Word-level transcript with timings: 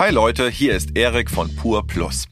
Hi 0.00 0.10
Leute, 0.10 0.48
hier 0.48 0.74
ist 0.74 0.96
Erik 0.96 1.30
von 1.30 1.54
Pur 1.56 1.86
Plus. 1.86 2.24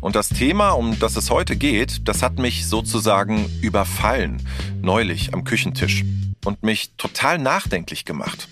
Und 0.00 0.16
das 0.16 0.30
Thema, 0.30 0.70
um 0.70 0.98
das 0.98 1.14
es 1.14 1.30
heute 1.30 1.54
geht, 1.54 2.08
das 2.08 2.24
hat 2.24 2.40
mich 2.40 2.66
sozusagen 2.66 3.48
überfallen, 3.62 4.44
neulich 4.82 5.32
am 5.32 5.44
Küchentisch 5.44 6.02
und 6.44 6.64
mich 6.64 6.90
total 6.96 7.38
nachdenklich 7.38 8.04
gemacht. 8.04 8.48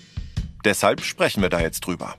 Deshalb 0.63 1.01
sprechen 1.01 1.41
wir 1.41 1.49
da 1.49 1.59
jetzt 1.59 1.81
drüber. 1.81 2.15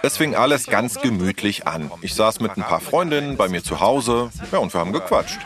Es 0.00 0.16
fing 0.16 0.34
alles 0.34 0.64
ganz 0.64 0.98
gemütlich 0.98 1.66
an. 1.66 1.90
Ich 2.00 2.14
saß 2.14 2.40
mit 2.40 2.56
ein 2.56 2.62
paar 2.62 2.80
Freundinnen 2.80 3.36
bei 3.36 3.50
mir 3.50 3.62
zu 3.62 3.80
Hause, 3.80 4.30
ja, 4.52 4.56
und 4.56 4.72
wir 4.72 4.80
haben 4.80 4.94
gequatscht. 4.94 5.40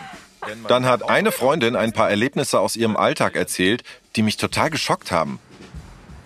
Dann 0.69 0.87
hat 0.87 1.11
eine 1.11 1.33
Freundin 1.33 1.75
ein 1.75 1.93
paar 1.93 2.09
Erlebnisse 2.09 2.61
aus 2.61 2.77
ihrem 2.77 2.97
Alltag 2.97 3.35
erzählt, 3.35 3.83
die 4.15 4.23
mich 4.23 4.37
total 4.37 4.71
geschockt 4.71 5.11
haben. 5.11 5.41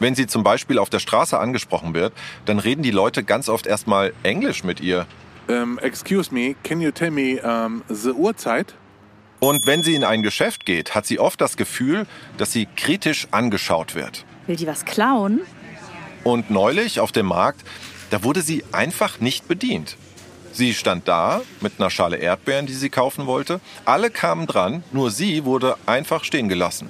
Wenn 0.00 0.14
sie 0.14 0.26
zum 0.26 0.42
Beispiel 0.42 0.78
auf 0.78 0.90
der 0.90 0.98
Straße 0.98 1.38
angesprochen 1.38 1.94
wird, 1.94 2.14
dann 2.46 2.58
reden 2.58 2.82
die 2.82 2.90
Leute 2.90 3.22
ganz 3.22 3.48
oft 3.48 3.66
erstmal 3.66 4.12
Englisch 4.22 4.64
mit 4.64 4.80
ihr. 4.80 5.06
Um, 5.46 5.78
excuse 5.78 6.32
me, 6.34 6.56
can 6.64 6.80
you 6.80 6.90
tell 6.90 7.10
me 7.10 7.40
um, 7.42 7.82
the 7.88 8.10
Uhrzeit? 8.10 8.74
Und 9.40 9.66
wenn 9.66 9.82
sie 9.82 9.94
in 9.94 10.04
ein 10.04 10.22
Geschäft 10.22 10.64
geht, 10.64 10.94
hat 10.94 11.06
sie 11.06 11.18
oft 11.18 11.40
das 11.40 11.56
Gefühl, 11.56 12.06
dass 12.38 12.52
sie 12.52 12.66
kritisch 12.76 13.28
angeschaut 13.30 13.94
wird. 13.94 14.24
Will 14.46 14.56
die 14.56 14.66
was 14.66 14.84
klauen? 14.84 15.40
Und 16.24 16.50
neulich 16.50 17.00
auf 17.00 17.12
dem 17.12 17.26
Markt, 17.26 17.62
da 18.10 18.22
wurde 18.22 18.42
sie 18.42 18.64
einfach 18.72 19.20
nicht 19.20 19.48
bedient. 19.48 19.96
Sie 20.52 20.74
stand 20.74 21.08
da 21.08 21.42
mit 21.60 21.74
einer 21.78 21.90
Schale 21.90 22.16
Erdbeeren, 22.16 22.66
die 22.66 22.72
sie 22.72 22.90
kaufen 22.90 23.26
wollte. 23.26 23.60
Alle 23.84 24.10
kamen 24.10 24.46
dran, 24.46 24.82
nur 24.92 25.10
sie 25.10 25.44
wurde 25.44 25.76
einfach 25.86 26.24
stehen 26.24 26.48
gelassen, 26.48 26.88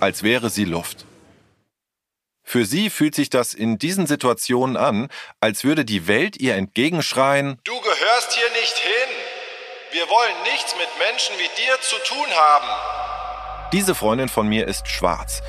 als 0.00 0.22
wäre 0.22 0.50
sie 0.50 0.64
Luft. 0.64 1.07
Für 2.48 2.64
sie 2.64 2.88
fühlt 2.88 3.14
sich 3.14 3.28
das 3.28 3.52
in 3.52 3.76
diesen 3.76 4.06
Situationen 4.06 4.78
an, 4.78 5.08
als 5.38 5.64
würde 5.64 5.84
die 5.84 6.08
Welt 6.08 6.40
ihr 6.40 6.54
entgegenschreien, 6.54 7.58
Du 7.64 7.78
gehörst 7.78 8.32
hier 8.32 8.48
nicht 8.58 8.74
hin. 8.78 9.14
Wir 9.92 10.04
wollen 10.04 10.42
nichts 10.50 10.74
mit 10.78 10.88
Menschen 10.98 11.34
wie 11.36 11.62
dir 11.62 11.78
zu 11.82 11.96
tun 12.06 12.26
haben. 12.34 13.70
Diese 13.74 13.94
Freundin 13.94 14.30
von 14.30 14.48
mir 14.48 14.66
ist 14.66 14.88
schwarz 14.88 15.42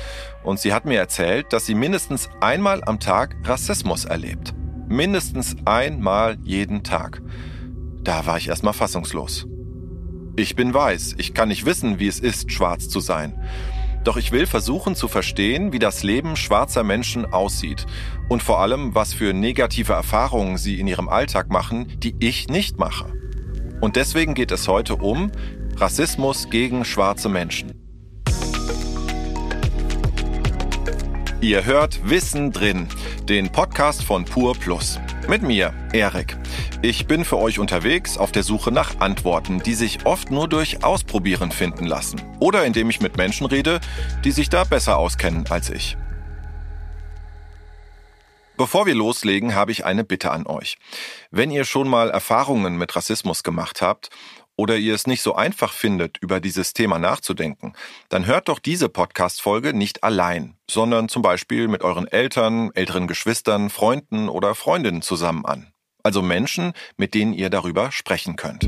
und 0.44 0.60
sie 0.60 0.74
hat 0.74 0.84
mir 0.84 0.98
erzählt, 0.98 1.54
dass 1.54 1.64
sie 1.64 1.74
mindestens 1.74 2.28
einmal 2.42 2.84
am 2.84 3.00
Tag 3.00 3.34
Rassismus 3.44 4.04
erlebt. 4.04 4.52
Mindestens 4.86 5.56
einmal 5.64 6.36
jeden 6.42 6.84
Tag. 6.84 7.22
Da 8.02 8.26
war 8.26 8.36
ich 8.36 8.48
erstmal 8.48 8.74
fassungslos. 8.74 9.46
Ich 10.36 10.54
bin 10.54 10.74
weiß, 10.74 11.14
ich 11.16 11.32
kann 11.32 11.48
nicht 11.48 11.64
wissen, 11.64 11.98
wie 11.98 12.08
es 12.08 12.20
ist, 12.20 12.52
schwarz 12.52 12.90
zu 12.90 13.00
sein. 13.00 13.42
Doch 14.04 14.16
ich 14.16 14.32
will 14.32 14.46
versuchen 14.46 14.94
zu 14.94 15.08
verstehen, 15.08 15.72
wie 15.72 15.78
das 15.78 16.02
Leben 16.02 16.36
schwarzer 16.36 16.82
Menschen 16.82 17.30
aussieht 17.32 17.86
und 18.28 18.42
vor 18.42 18.60
allem, 18.60 18.94
was 18.94 19.12
für 19.12 19.34
negative 19.34 19.92
Erfahrungen 19.92 20.56
sie 20.56 20.80
in 20.80 20.86
ihrem 20.86 21.08
Alltag 21.08 21.50
machen, 21.50 21.92
die 21.98 22.14
ich 22.18 22.48
nicht 22.48 22.78
mache. 22.78 23.12
Und 23.80 23.96
deswegen 23.96 24.34
geht 24.34 24.52
es 24.52 24.68
heute 24.68 24.96
um 24.96 25.30
Rassismus 25.76 26.50
gegen 26.50 26.84
schwarze 26.84 27.28
Menschen. 27.28 27.79
Ihr 31.42 31.64
hört 31.64 32.06
Wissen 32.06 32.52
drin, 32.52 32.86
den 33.26 33.50
Podcast 33.50 34.04
von 34.04 34.26
Pur 34.26 34.54
Plus. 34.54 35.00
Mit 35.26 35.40
mir, 35.40 35.72
Erik. 35.90 36.36
Ich 36.82 37.06
bin 37.06 37.24
für 37.24 37.38
euch 37.38 37.58
unterwegs 37.58 38.18
auf 38.18 38.30
der 38.30 38.42
Suche 38.42 38.70
nach 38.70 39.00
Antworten, 39.00 39.62
die 39.62 39.72
sich 39.72 40.04
oft 40.04 40.30
nur 40.30 40.48
durch 40.48 40.84
Ausprobieren 40.84 41.50
finden 41.50 41.86
lassen. 41.86 42.20
Oder 42.40 42.66
indem 42.66 42.90
ich 42.90 43.00
mit 43.00 43.16
Menschen 43.16 43.46
rede, 43.46 43.80
die 44.22 44.32
sich 44.32 44.50
da 44.50 44.64
besser 44.64 44.98
auskennen 44.98 45.46
als 45.48 45.70
ich. 45.70 45.96
Bevor 48.58 48.84
wir 48.84 48.94
loslegen, 48.94 49.54
habe 49.54 49.72
ich 49.72 49.86
eine 49.86 50.04
Bitte 50.04 50.32
an 50.32 50.46
euch. 50.46 50.76
Wenn 51.30 51.50
ihr 51.50 51.64
schon 51.64 51.88
mal 51.88 52.10
Erfahrungen 52.10 52.76
mit 52.76 52.94
Rassismus 52.94 53.42
gemacht 53.42 53.80
habt 53.80 54.10
oder 54.60 54.76
ihr 54.76 54.94
es 54.94 55.06
nicht 55.06 55.22
so 55.22 55.34
einfach 55.34 55.72
findet, 55.72 56.18
über 56.18 56.38
dieses 56.38 56.74
Thema 56.74 56.98
nachzudenken, 56.98 57.72
dann 58.10 58.26
hört 58.26 58.50
doch 58.50 58.58
diese 58.58 58.90
Podcast-Folge 58.90 59.72
nicht 59.72 60.04
allein, 60.04 60.54
sondern 60.70 61.08
zum 61.08 61.22
Beispiel 61.22 61.66
mit 61.66 61.82
euren 61.82 62.06
Eltern, 62.06 62.70
älteren 62.74 63.06
Geschwistern, 63.06 63.70
Freunden 63.70 64.28
oder 64.28 64.54
Freundinnen 64.54 65.00
zusammen 65.00 65.46
an. 65.46 65.72
Also 66.02 66.20
Menschen, 66.20 66.74
mit 66.98 67.14
denen 67.14 67.32
ihr 67.32 67.48
darüber 67.48 67.90
sprechen 67.90 68.36
könnt. 68.36 68.64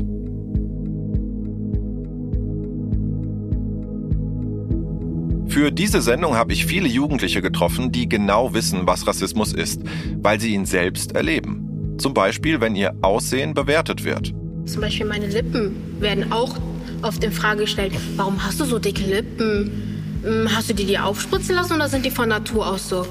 Für 5.47 5.69
diese 5.71 6.01
Sendung 6.01 6.35
habe 6.35 6.53
ich 6.53 6.65
viele 6.65 6.87
Jugendliche 6.87 7.43
getroffen, 7.43 7.91
die 7.91 8.09
genau 8.09 8.55
wissen, 8.55 8.87
was 8.87 9.05
Rassismus 9.05 9.53
ist, 9.53 9.83
weil 10.17 10.39
sie 10.39 10.55
ihn 10.55 10.65
selbst 10.65 11.11
erleben. 11.11 11.95
Zum 11.99 12.15
Beispiel, 12.15 12.61
wenn 12.61 12.75
ihr 12.75 12.95
Aussehen 13.03 13.53
bewertet 13.53 14.03
wird. 14.03 14.33
Zum 14.65 14.81
Beispiel 14.81 15.05
meine 15.05 15.27
Lippen 15.27 15.99
werden 16.01 16.31
auch 16.31 16.57
oft 17.01 17.23
in 17.23 17.31
Frage 17.31 17.61
gestellt. 17.61 17.93
Warum 18.15 18.43
hast 18.43 18.59
du 18.59 18.65
so 18.65 18.79
dicke 18.79 19.01
Lippen? 19.03 20.21
Hm, 20.23 20.55
Hast 20.55 20.69
du 20.69 20.73
die 20.73 20.85
dir 20.85 21.05
aufspritzen 21.05 21.55
lassen 21.55 21.73
oder 21.73 21.89
sind 21.89 22.05
die 22.05 22.11
von 22.11 22.29
Natur 22.29 22.67
aus 22.67 22.87
so? 22.89 23.05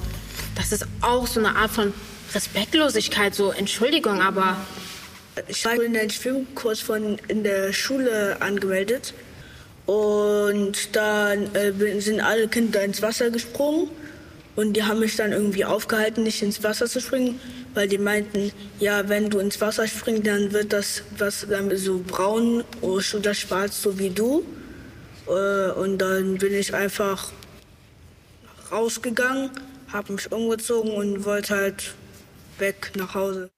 Das 0.55 0.73
ist 0.73 0.87
auch 1.03 1.27
so 1.27 1.41
eine 1.41 1.55
Art 1.55 1.71
von 1.71 1.93
Respektlosigkeit, 2.35 3.35
so 3.35 3.51
Entschuldigung, 3.53 4.21
aber 4.23 4.57
Ich 5.49 5.65
war 5.65 5.75
in 5.75 5.97
einen 5.97 6.11
Schwimmkurs 6.11 6.81
von 6.81 7.19
in 7.29 7.43
der 7.43 7.73
Schule 7.73 8.37
angemeldet 8.41 9.15
und 9.87 10.95
dann 10.95 11.55
äh, 11.55 12.01
sind 12.01 12.21
alle 12.21 12.49
Kinder 12.49 12.83
ins 12.83 13.03
Wasser 13.03 13.31
gesprungen 13.31 13.89
und 14.55 14.75
die 14.75 14.85
haben 14.85 15.01
mich 15.01 15.17
dann 15.17 15.33
irgendwie 15.33 15.65
aufgehalten, 15.65 16.25
nicht 16.25 16.43
ins 16.43 16.63
Wasser 16.63 16.87
zu 16.87 17.01
springen, 17.01 17.41
weil 17.75 17.89
die 17.89 17.99
meinten, 17.99 18.53
ja, 18.79 19.09
wenn 19.09 19.31
du 19.31 19.39
ins 19.39 19.61
Wasser 19.61 19.87
springst, 19.89 20.27
dann 20.27 20.53
wird 20.53 20.73
das 20.73 21.03
was 21.17 21.47
so 21.75 22.03
braun 22.07 22.65
oder 22.81 23.35
schwarz, 23.35 23.83
so 23.83 23.99
wie 23.99 24.11
du. 24.11 24.45
Äh, 25.27 25.71
und 25.73 25.99
dann 25.99 26.39
bin 26.39 26.55
ich 26.55 26.75
einfach 26.75 27.31
rausgegangen, 28.71 29.51
habe 29.93 30.13
mich 30.15 30.31
umgezogen 30.31 30.93
und 30.93 31.25
wollte 31.25 31.57
halt 31.57 31.95
weg 32.59 32.93
nach 32.97 33.15
Hause. 33.15 33.51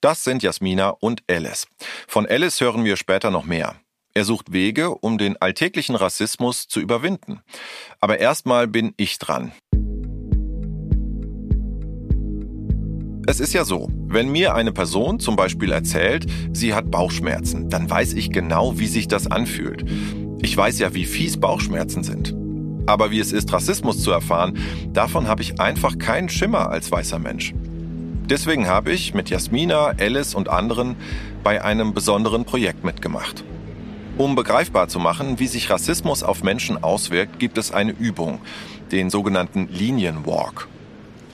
Das 0.00 0.24
sind 0.24 0.42
Jasmina 0.42 0.90
und 1.00 1.22
Alice. 1.28 1.66
Von 2.08 2.26
Alice 2.26 2.60
hören 2.60 2.84
wir 2.84 2.96
später 2.96 3.30
noch 3.30 3.44
mehr. 3.44 3.76
Er 4.14 4.24
sucht 4.24 4.52
Wege, 4.52 4.90
um 4.90 5.18
den 5.18 5.36
alltäglichen 5.36 5.94
Rassismus 5.94 6.66
zu 6.66 6.80
überwinden. 6.80 7.42
Aber 8.00 8.18
erstmal 8.18 8.66
bin 8.66 8.92
ich 8.96 9.18
dran. 9.18 9.52
Es 13.30 13.38
ist 13.38 13.52
ja 13.52 13.64
so, 13.64 13.86
wenn 14.08 14.32
mir 14.32 14.56
eine 14.56 14.72
Person 14.72 15.20
zum 15.20 15.36
Beispiel 15.36 15.70
erzählt, 15.70 16.26
sie 16.52 16.74
hat 16.74 16.90
Bauchschmerzen, 16.90 17.70
dann 17.70 17.88
weiß 17.88 18.14
ich 18.14 18.32
genau, 18.32 18.80
wie 18.80 18.88
sich 18.88 19.06
das 19.06 19.30
anfühlt. 19.30 19.84
Ich 20.42 20.56
weiß 20.56 20.80
ja, 20.80 20.94
wie 20.94 21.04
fies 21.04 21.38
Bauchschmerzen 21.38 22.02
sind. 22.02 22.34
Aber 22.86 23.12
wie 23.12 23.20
es 23.20 23.30
ist, 23.30 23.52
Rassismus 23.52 24.02
zu 24.02 24.10
erfahren, 24.10 24.58
davon 24.92 25.28
habe 25.28 25.42
ich 25.42 25.60
einfach 25.60 25.96
keinen 25.96 26.28
Schimmer 26.28 26.70
als 26.70 26.90
weißer 26.90 27.20
Mensch. 27.20 27.54
Deswegen 28.28 28.66
habe 28.66 28.90
ich 28.90 29.14
mit 29.14 29.30
Jasmina, 29.30 29.94
Alice 30.00 30.34
und 30.34 30.48
anderen 30.48 30.96
bei 31.44 31.62
einem 31.62 31.94
besonderen 31.94 32.44
Projekt 32.44 32.82
mitgemacht. 32.82 33.44
Um 34.18 34.34
begreifbar 34.34 34.88
zu 34.88 34.98
machen, 34.98 35.38
wie 35.38 35.46
sich 35.46 35.70
Rassismus 35.70 36.24
auf 36.24 36.42
Menschen 36.42 36.82
auswirkt, 36.82 37.38
gibt 37.38 37.58
es 37.58 37.70
eine 37.70 37.92
Übung, 37.92 38.40
den 38.90 39.08
sogenannten 39.08 39.68
Linienwalk. 39.70 40.66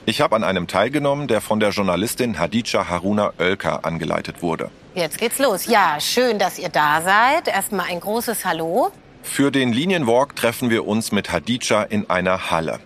Ich 0.09 0.21
habe 0.21 0.37
an 0.37 0.45
einem 0.45 0.67
teilgenommen, 0.67 1.27
der 1.27 1.41
von 1.41 1.59
der 1.59 1.71
Journalistin 1.71 2.39
Hadija 2.39 2.87
Haruna 2.87 3.33
Oelker 3.39 3.83
angeleitet 3.83 4.41
wurde. 4.41 4.71
Jetzt 4.95 5.17
geht's 5.17 5.37
los. 5.37 5.65
Ja, 5.65 5.99
schön, 5.99 6.39
dass 6.39 6.57
ihr 6.57 6.69
da 6.69 7.01
seid. 7.01 7.49
Erstmal 7.49 7.87
ein 7.87 7.99
großes 7.99 8.45
Hallo. 8.45 8.89
Für 9.21 9.51
den 9.51 9.73
Linienwalk 9.73 10.33
treffen 10.33 10.69
wir 10.69 10.87
uns 10.87 11.11
mit 11.11 11.33
Hadija 11.33 11.83
in 11.83 12.09
einer 12.09 12.51
Halle. 12.51 12.79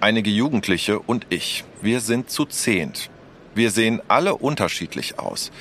Einige 0.00 0.28
Jugendliche 0.28 0.98
und 0.98 1.26
ich. 1.28 1.62
Wir 1.82 2.00
sind 2.00 2.30
zu 2.30 2.46
zehnt. 2.46 3.10
Wir 3.54 3.70
sehen 3.70 4.02
alle 4.08 4.34
unterschiedlich 4.34 5.20
aus. 5.20 5.52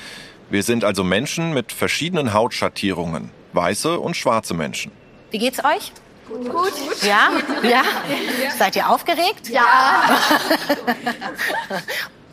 Wir 0.50 0.63
sind 0.63 0.84
also 0.84 1.04
Menschen 1.04 1.54
mit 1.54 1.72
verschiedenen 1.72 2.34
Hautschattierungen. 2.34 3.30
Weiße 3.54 4.00
und 4.00 4.18
schwarze 4.18 4.56
Menschen. 4.56 4.92
Wie 5.30 5.38
geht's 5.38 5.63
euch? 5.63 5.92
Gut. 6.27 6.74
Ja? 7.04 7.31
Ja? 7.63 7.83
Seid 8.57 8.75
ihr 8.75 8.89
aufgeregt? 8.89 9.50
Ja. 9.50 9.66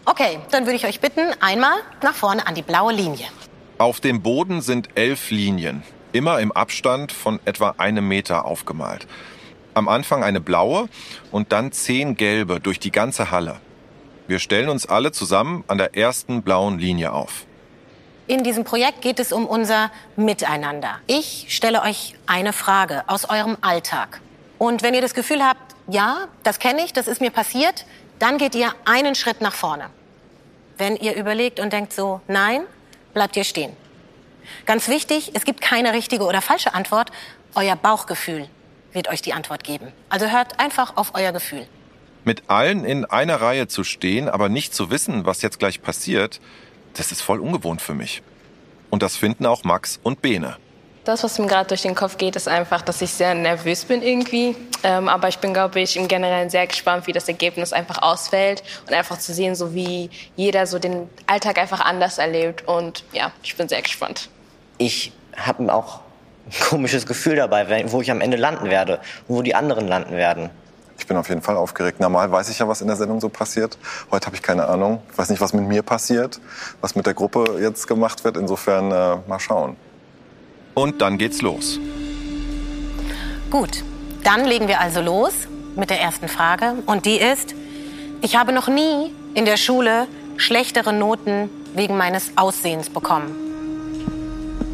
okay, 0.06 0.38
dann 0.50 0.64
würde 0.64 0.76
ich 0.76 0.86
euch 0.86 1.00
bitten, 1.00 1.30
einmal 1.40 1.76
nach 2.02 2.14
vorne 2.14 2.46
an 2.46 2.54
die 2.54 2.62
blaue 2.62 2.92
Linie. 2.92 3.26
Auf 3.78 4.00
dem 4.00 4.22
Boden 4.22 4.62
sind 4.62 4.88
elf 4.94 5.30
Linien, 5.30 5.82
immer 6.12 6.40
im 6.40 6.52
Abstand 6.52 7.12
von 7.12 7.40
etwa 7.44 7.74
einem 7.78 8.08
Meter 8.08 8.44
aufgemalt. 8.44 9.06
Am 9.74 9.88
Anfang 9.88 10.22
eine 10.22 10.40
blaue 10.40 10.88
und 11.30 11.52
dann 11.52 11.72
zehn 11.72 12.16
gelbe 12.16 12.60
durch 12.60 12.78
die 12.78 12.92
ganze 12.92 13.30
Halle. 13.30 13.60
Wir 14.26 14.38
stellen 14.38 14.68
uns 14.68 14.86
alle 14.86 15.12
zusammen 15.12 15.64
an 15.66 15.78
der 15.78 15.96
ersten 15.96 16.42
blauen 16.42 16.78
Linie 16.78 17.12
auf. 17.12 17.46
In 18.32 18.44
diesem 18.44 18.64
Projekt 18.64 19.02
geht 19.02 19.20
es 19.20 19.30
um 19.30 19.44
unser 19.44 19.90
Miteinander. 20.16 20.98
Ich 21.06 21.48
stelle 21.50 21.82
euch 21.82 22.14
eine 22.24 22.54
Frage 22.54 23.04
aus 23.06 23.28
eurem 23.28 23.58
Alltag. 23.60 24.22
Und 24.56 24.82
wenn 24.82 24.94
ihr 24.94 25.02
das 25.02 25.12
Gefühl 25.12 25.44
habt, 25.44 25.74
ja, 25.86 26.28
das 26.42 26.58
kenne 26.58 26.82
ich, 26.82 26.94
das 26.94 27.08
ist 27.08 27.20
mir 27.20 27.30
passiert, 27.30 27.84
dann 28.18 28.38
geht 28.38 28.54
ihr 28.54 28.72
einen 28.86 29.14
Schritt 29.14 29.42
nach 29.42 29.52
vorne. 29.52 29.90
wenn 30.78 30.96
ihr 30.96 31.14
überlegt 31.14 31.60
und 31.60 31.74
denkt 31.74 31.92
so, 31.92 32.22
nein, 32.26 32.62
bleibt 33.12 33.36
ihr 33.36 33.44
stehen. 33.44 33.76
Ganz 34.64 34.88
wichtig, 34.88 35.32
es 35.34 35.44
gibt 35.44 35.60
keine 35.60 35.92
richtige 35.92 36.24
oder 36.24 36.40
falsche 36.40 36.72
Antwort. 36.72 37.10
Euer 37.54 37.76
Bauchgefühl 37.76 38.48
wird 38.94 39.08
euch 39.08 39.20
die 39.20 39.34
Antwort 39.34 39.62
geben. 39.62 39.92
Also 40.08 40.30
hört 40.30 40.58
einfach 40.58 40.96
auf 40.96 41.12
euer 41.14 41.32
Gefühl. 41.32 41.66
Mit 42.24 42.44
allen 42.48 42.86
in 42.86 43.04
einer 43.04 43.42
Reihe 43.42 43.68
zu 43.68 43.84
stehen, 43.84 44.30
aber 44.30 44.48
nicht 44.48 44.74
zu 44.74 44.90
wissen, 44.90 45.26
was 45.26 45.42
jetzt 45.42 45.58
gleich 45.58 45.82
passiert, 45.82 46.40
das 46.94 47.12
ist 47.12 47.22
voll 47.22 47.40
ungewohnt 47.40 47.80
für 47.82 47.94
mich. 47.94 48.22
Und 48.90 49.02
das 49.02 49.16
finden 49.16 49.46
auch 49.46 49.64
Max 49.64 49.98
und 50.02 50.22
Bene. 50.22 50.56
Das, 51.04 51.24
was 51.24 51.38
mir 51.38 51.48
gerade 51.48 51.66
durch 51.66 51.82
den 51.82 51.96
Kopf 51.96 52.16
geht, 52.16 52.36
ist 52.36 52.46
einfach, 52.46 52.82
dass 52.82 53.02
ich 53.02 53.10
sehr 53.10 53.34
nervös 53.34 53.84
bin 53.84 54.02
irgendwie. 54.02 54.54
Ähm, 54.84 55.08
aber 55.08 55.28
ich 55.28 55.38
bin, 55.38 55.52
glaube 55.52 55.80
ich, 55.80 55.96
im 55.96 56.06
Generellen 56.06 56.48
sehr 56.48 56.66
gespannt, 56.66 57.08
wie 57.08 57.12
das 57.12 57.26
Ergebnis 57.26 57.72
einfach 57.72 58.02
ausfällt 58.02 58.62
und 58.86 58.94
einfach 58.94 59.18
zu 59.18 59.34
sehen, 59.34 59.56
so 59.56 59.74
wie 59.74 60.10
jeder 60.36 60.66
so 60.66 60.78
den 60.78 61.08
Alltag 61.26 61.58
einfach 61.58 61.80
anders 61.80 62.18
erlebt. 62.18 62.68
Und 62.68 63.04
ja, 63.12 63.32
ich 63.42 63.56
bin 63.56 63.68
sehr 63.68 63.82
gespannt. 63.82 64.28
Ich 64.78 65.12
habe 65.36 65.72
auch 65.74 66.00
ein 66.46 66.68
komisches 66.68 67.06
Gefühl 67.06 67.36
dabei, 67.36 67.84
wo 67.90 68.00
ich 68.00 68.10
am 68.10 68.20
Ende 68.20 68.36
landen 68.36 68.70
werde 68.70 69.00
und 69.26 69.36
wo 69.36 69.42
die 69.42 69.54
anderen 69.56 69.88
landen 69.88 70.14
werden. 70.16 70.50
Ich 71.02 71.08
bin 71.08 71.16
auf 71.16 71.28
jeden 71.28 71.42
Fall 71.42 71.56
aufgeregt. 71.56 71.98
Normal 71.98 72.30
weiß 72.30 72.48
ich 72.48 72.60
ja, 72.60 72.68
was 72.68 72.80
in 72.80 72.86
der 72.86 72.94
Sendung 72.94 73.20
so 73.20 73.28
passiert. 73.28 73.76
Heute 74.12 74.26
habe 74.26 74.36
ich 74.36 74.42
keine 74.42 74.68
Ahnung. 74.68 75.02
Ich 75.10 75.18
weiß 75.18 75.30
nicht, 75.30 75.40
was 75.40 75.52
mit 75.52 75.66
mir 75.66 75.82
passiert, 75.82 76.40
was 76.80 76.94
mit 76.94 77.06
der 77.06 77.14
Gruppe 77.14 77.58
jetzt 77.60 77.88
gemacht 77.88 78.22
wird. 78.22 78.36
Insofern 78.36 78.92
äh, 78.92 79.16
mal 79.26 79.40
schauen. 79.40 79.76
Und 80.74 81.02
dann 81.02 81.18
geht's 81.18 81.42
los. 81.42 81.80
Gut, 83.50 83.82
dann 84.22 84.44
legen 84.44 84.68
wir 84.68 84.80
also 84.80 85.00
los 85.00 85.32
mit 85.74 85.90
der 85.90 86.00
ersten 86.00 86.28
Frage. 86.28 86.74
Und 86.86 87.04
die 87.04 87.16
ist, 87.16 87.56
ich 88.20 88.36
habe 88.36 88.52
noch 88.52 88.68
nie 88.68 89.12
in 89.34 89.44
der 89.44 89.56
Schule 89.56 90.06
schlechtere 90.36 90.92
Noten 90.92 91.50
wegen 91.74 91.96
meines 91.96 92.30
Aussehens 92.36 92.88
bekommen. 92.90 93.51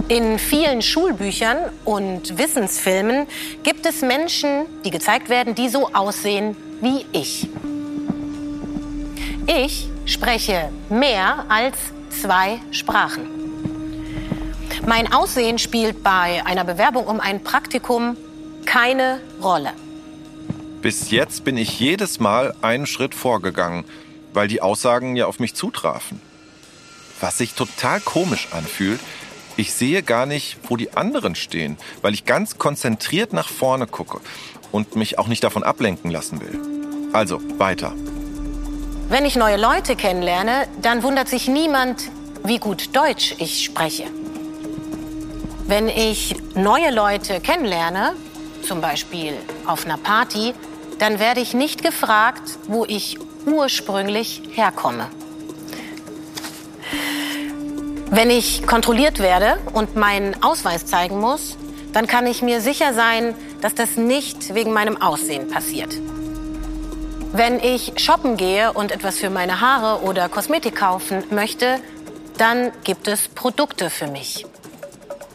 In 0.08 0.38
vielen 0.38 0.80
Schulbüchern 0.80 1.70
und 1.84 2.38
Wissensfilmen 2.38 3.26
gibt 3.62 3.84
es 3.84 4.00
Menschen, 4.00 4.64
die 4.82 4.90
gezeigt 4.90 5.28
werden, 5.28 5.54
die 5.54 5.68
so 5.68 5.92
aussehen 5.92 6.56
wie 6.80 7.04
ich. 7.12 7.46
Ich 9.46 9.90
spreche 10.06 10.70
mehr 10.88 11.44
als 11.50 11.76
zwei 12.08 12.58
Sprachen. 12.70 13.28
Mein 14.86 15.12
Aussehen 15.12 15.58
spielt 15.58 16.02
bei 16.02 16.42
einer 16.46 16.64
Bewerbung 16.64 17.06
um 17.06 17.20
ein 17.20 17.44
Praktikum 17.44 18.16
keine 18.64 19.20
Rolle. 19.42 19.74
Bis 20.80 21.10
jetzt 21.10 21.44
bin 21.44 21.58
ich 21.58 21.78
jedes 21.78 22.18
Mal 22.18 22.54
einen 22.62 22.86
Schritt 22.86 23.14
vorgegangen, 23.14 23.84
weil 24.32 24.48
die 24.48 24.62
Aussagen 24.62 25.16
ja 25.16 25.26
auf 25.26 25.38
mich 25.38 25.54
zutrafen. 25.54 26.22
Was 27.20 27.36
sich 27.36 27.52
total 27.52 28.00
komisch 28.00 28.48
anfühlt, 28.52 29.00
ich 29.58 29.74
sehe 29.74 30.04
gar 30.04 30.24
nicht, 30.24 30.56
wo 30.68 30.76
die 30.76 30.92
anderen 30.92 31.34
stehen, 31.34 31.76
weil 32.00 32.14
ich 32.14 32.24
ganz 32.24 32.58
konzentriert 32.58 33.32
nach 33.32 33.48
vorne 33.48 33.88
gucke 33.88 34.20
und 34.70 34.94
mich 34.94 35.18
auch 35.18 35.26
nicht 35.26 35.42
davon 35.42 35.64
ablenken 35.64 36.10
lassen 36.10 36.40
will. 36.40 37.10
Also, 37.12 37.40
weiter. 37.58 37.92
Wenn 39.08 39.24
ich 39.24 39.34
neue 39.34 39.56
Leute 39.56 39.96
kennenlerne, 39.96 40.68
dann 40.80 41.02
wundert 41.02 41.28
sich 41.28 41.48
niemand, 41.48 42.08
wie 42.44 42.58
gut 42.58 42.94
Deutsch 42.94 43.34
ich 43.38 43.64
spreche. 43.64 44.04
Wenn 45.66 45.88
ich 45.88 46.36
neue 46.54 46.94
Leute 46.94 47.40
kennenlerne, 47.40 48.14
zum 48.62 48.80
Beispiel 48.80 49.34
auf 49.66 49.84
einer 49.84 49.98
Party, 49.98 50.54
dann 51.00 51.18
werde 51.18 51.40
ich 51.40 51.52
nicht 51.54 51.82
gefragt, 51.82 52.58
wo 52.68 52.84
ich 52.84 53.18
ursprünglich 53.44 54.42
herkomme. 54.52 55.08
Wenn 58.10 58.30
ich 58.30 58.66
kontrolliert 58.66 59.18
werde 59.18 59.58
und 59.74 59.94
meinen 59.94 60.42
Ausweis 60.42 60.86
zeigen 60.86 61.20
muss, 61.20 61.58
dann 61.92 62.06
kann 62.06 62.26
ich 62.26 62.40
mir 62.40 62.62
sicher 62.62 62.94
sein, 62.94 63.34
dass 63.60 63.74
das 63.74 63.96
nicht 63.96 64.54
wegen 64.54 64.72
meinem 64.72 65.00
Aussehen 65.02 65.50
passiert. 65.50 65.94
Wenn 67.32 67.60
ich 67.60 67.92
shoppen 67.96 68.38
gehe 68.38 68.72
und 68.72 68.92
etwas 68.92 69.18
für 69.18 69.28
meine 69.28 69.60
Haare 69.60 70.02
oder 70.04 70.30
Kosmetik 70.30 70.76
kaufen 70.76 71.22
möchte, 71.30 71.80
dann 72.38 72.72
gibt 72.82 73.08
es 73.08 73.28
Produkte 73.28 73.90
für 73.90 74.06
mich. 74.06 74.46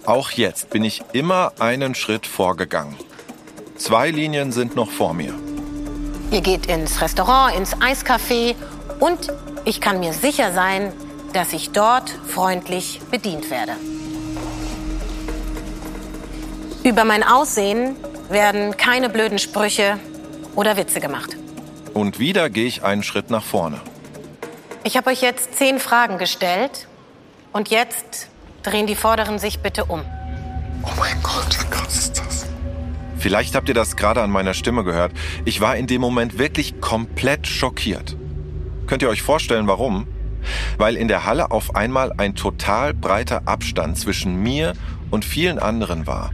Auch 0.06 0.32
jetzt 0.32 0.72
bin 0.72 0.84
ich 0.84 1.04
immer 1.14 1.54
einen 1.60 1.94
Schritt 1.94 2.26
vorgegangen. 2.26 2.98
Zwei 3.78 4.10
Linien 4.10 4.52
sind 4.52 4.76
noch 4.76 4.90
vor 4.90 5.14
mir. 5.14 5.36
Ihr 6.32 6.42
geht 6.42 6.66
ins 6.66 7.02
Restaurant, 7.02 7.56
ins 7.56 7.76
Eiscafé 7.76 8.56
und 9.00 9.32
ich 9.66 9.80
kann 9.80 10.00
mir 10.00 10.14
sicher 10.14 10.52
sein, 10.54 10.92
dass 11.34 11.54
ich 11.54 11.72
dort 11.72 12.10
freundlich 12.28 13.02
bedient 13.12 13.50
werde. 13.50 13.74
Über 16.84 17.04
mein 17.06 17.24
Aussehen 17.24 17.96
werden 18.30 18.78
keine 18.78 19.10
blöden 19.10 19.40
Sprüche 19.40 20.00
oder 20.56 20.78
Witze 20.78 21.00
gemacht. 21.00 21.36
Und 21.94 22.20
wieder 22.20 22.50
gehe 22.50 22.66
ich 22.66 22.84
einen 22.84 23.04
Schritt 23.04 23.30
nach 23.30 23.44
vorne. 23.44 23.82
Ich 24.84 24.98
habe 24.98 25.10
euch 25.10 25.22
jetzt 25.22 25.56
zehn 25.58 25.80
Fragen 25.80 26.18
gestellt 26.18 26.88
und 27.52 27.70
jetzt 27.70 28.30
Drehen 28.64 28.88
die 28.88 28.96
Vorderen 28.96 29.40
sich 29.40 29.60
bitte 29.60 29.84
um. 29.86 30.02
Oh 30.84 30.90
mein 30.98 31.22
Gott, 31.22 31.60
wie 31.60 31.70
krass 31.70 31.98
ist 31.98 32.18
das? 32.18 32.46
Vielleicht 33.18 33.56
habt 33.56 33.68
ihr 33.68 33.76
das 33.76 33.98
gerade 33.98 34.22
an 34.22 34.32
meiner 34.32 34.54
Stimme 34.54 34.86
gehört. 34.86 35.12
Ich 35.44 35.60
war 35.60 35.76
in 35.76 35.86
dem 35.86 36.00
Moment 36.00 36.40
wirklich 36.40 36.80
komplett 36.80 37.46
schockiert. 37.46 38.16
Könnt 38.88 39.02
ihr 39.02 39.10
euch 39.10 39.22
vorstellen, 39.22 39.68
warum? 39.68 40.08
Weil 40.78 40.96
in 40.96 41.08
der 41.08 41.26
Halle 41.26 41.52
auf 41.52 41.76
einmal 41.76 42.14
ein 42.18 42.36
total 42.36 42.94
breiter 42.94 43.44
Abstand 43.46 43.98
zwischen 43.98 44.36
mir 44.42 44.74
und 45.12 45.26
vielen 45.26 45.60
anderen 45.60 46.08
war. 46.08 46.32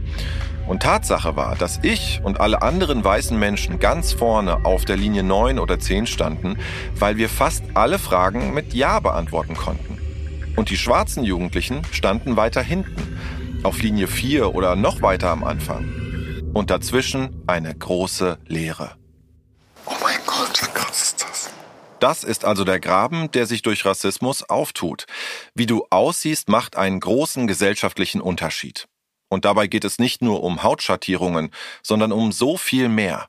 Und 0.70 0.84
Tatsache 0.84 1.34
war, 1.34 1.56
dass 1.56 1.80
ich 1.82 2.20
und 2.22 2.40
alle 2.40 2.62
anderen 2.62 3.02
weißen 3.02 3.36
Menschen 3.36 3.80
ganz 3.80 4.12
vorne 4.12 4.64
auf 4.64 4.84
der 4.84 4.96
Linie 4.96 5.24
9 5.24 5.58
oder 5.58 5.80
10 5.80 6.06
standen, 6.06 6.58
weil 6.94 7.16
wir 7.16 7.28
fast 7.28 7.64
alle 7.74 7.98
Fragen 7.98 8.54
mit 8.54 8.72
Ja 8.72 9.00
beantworten 9.00 9.56
konnten. 9.56 9.98
Und 10.54 10.70
die 10.70 10.76
schwarzen 10.76 11.24
Jugendlichen 11.24 11.82
standen 11.90 12.36
weiter 12.36 12.62
hinten, 12.62 13.18
auf 13.64 13.82
Linie 13.82 14.06
4 14.06 14.54
oder 14.54 14.76
noch 14.76 15.02
weiter 15.02 15.30
am 15.30 15.42
Anfang. 15.42 15.92
Und 16.54 16.70
dazwischen 16.70 17.42
eine 17.48 17.74
große 17.74 18.38
Leere. 18.46 18.92
Oh 19.86 19.92
mein 20.02 20.18
Gott, 20.24 20.69
das? 22.02 22.24
Ist 22.24 22.44
also 22.44 22.64
der 22.64 22.80
Graben, 22.80 23.30
der 23.30 23.46
sich 23.46 23.62
durch 23.62 23.84
Rassismus 23.84 24.42
auftut. 24.42 25.06
Wie 25.54 25.66
du 25.66 25.86
aussiehst, 25.90 26.48
macht 26.48 26.76
einen 26.76 27.00
großen 27.00 27.46
gesellschaftlichen 27.46 28.20
Unterschied. 28.20 28.86
Und 29.28 29.44
dabei 29.44 29.68
geht 29.68 29.84
es 29.84 29.98
nicht 29.98 30.22
nur 30.22 30.42
um 30.42 30.62
Hautschattierungen, 30.62 31.50
sondern 31.82 32.12
um 32.12 32.32
so 32.32 32.56
viel 32.56 32.88
mehr. 32.88 33.28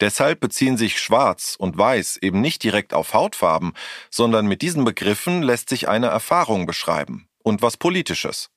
Deshalb 0.00 0.40
beziehen 0.40 0.76
sich 0.76 1.00
Schwarz 1.00 1.56
und 1.58 1.76
Weiß 1.76 2.18
eben 2.18 2.40
nicht 2.40 2.62
direkt 2.62 2.94
auf 2.94 3.14
Hautfarben, 3.14 3.72
sondern 4.10 4.46
mit 4.46 4.62
diesen 4.62 4.84
Begriffen 4.84 5.42
lässt 5.42 5.68
sich 5.68 5.88
eine 5.88 6.06
Erfahrung 6.06 6.66
beschreiben 6.66 7.28
und 7.42 7.62
was 7.62 7.76
Politisches, 7.76 8.50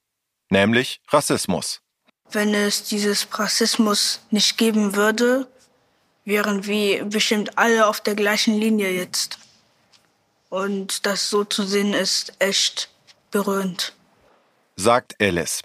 nämlich 0.50 1.02
Rassismus. 1.10 1.82
Wenn 2.32 2.54
es 2.54 2.84
dieses 2.84 3.28
Rassismus 3.38 4.22
nicht 4.30 4.58
geben 4.58 4.96
würde, 4.96 5.48
wären 6.26 6.66
wir 6.66 7.06
bestimmt 7.06 7.58
alle 7.58 7.88
auf 7.88 8.02
der 8.02 8.16
gleichen 8.16 8.54
Linie 8.54 8.92
jetzt. 8.92 9.38
Und 10.50 11.06
das 11.06 11.30
so 11.30 11.44
zu 11.44 11.64
sehen 11.64 11.94
ist 11.94 12.34
echt 12.40 12.90
berührend. 13.32 13.94
Sagt 14.76 15.16
Alice. 15.22 15.62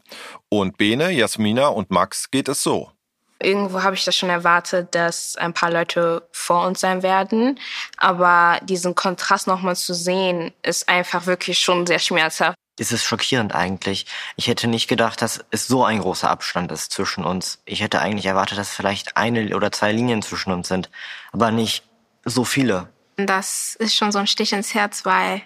Und 0.49 0.79
Bene, 0.79 1.11
Jasmina 1.11 1.69
und 1.69 1.91
Max 1.91 2.31
geht 2.31 2.49
es 2.49 2.63
so. 2.63 2.93
Irgendwo 3.39 3.83
habe 3.83 3.95
ich 3.95 4.05
das 4.05 4.17
schon 4.17 4.31
erwartet, 4.31 4.95
dass 4.95 5.37
ein 5.37 5.53
paar 5.53 5.71
Leute 5.71 6.27
vor 6.33 6.67
uns 6.67 6.81
sein 6.81 7.03
werden. 7.03 7.59
Aber 7.99 8.59
diesen 8.63 8.95
Kontrast 8.95 9.47
nochmal 9.47 9.77
zu 9.77 9.95
sehen, 9.95 10.53
ist 10.63 10.89
einfach 10.89 11.27
wirklich 11.27 11.59
schon 11.59 11.87
sehr 11.87 11.99
schmerzhaft. 11.99 12.57
Es 12.79 12.93
ist 12.93 13.05
schockierend 13.05 13.55
eigentlich. 13.55 14.07
Ich 14.37 14.49
hätte 14.49 14.69
nicht 14.69 14.87
gedacht, 14.87 15.23
dass 15.23 15.45
es 15.51 15.67
so 15.67 15.85
ein 15.85 16.01
großer 16.01 16.29
Abstand 16.29 16.71
ist 16.73 16.93
zwischen 16.93 17.25
uns. 17.25 17.63
Ich 17.65 17.81
hätte 17.81 18.01
eigentlich 18.01 18.27
erwartet, 18.27 18.59
dass 18.59 18.71
vielleicht 18.71 19.17
eine 19.17 19.57
oder 19.57 19.73
zwei 19.73 19.93
Linien 19.93 20.23
zwischen 20.23 20.53
uns 20.53 20.69
sind, 20.69 20.91
aber 21.33 21.51
nicht 21.51 21.85
so 22.25 22.45
viele. 22.45 22.89
Das 23.17 23.77
ist 23.77 23.97
schon 23.97 24.13
so 24.13 24.19
ein 24.19 24.27
Stich 24.27 24.53
ins 24.53 24.75
Herz, 24.75 25.07
weil 25.07 25.43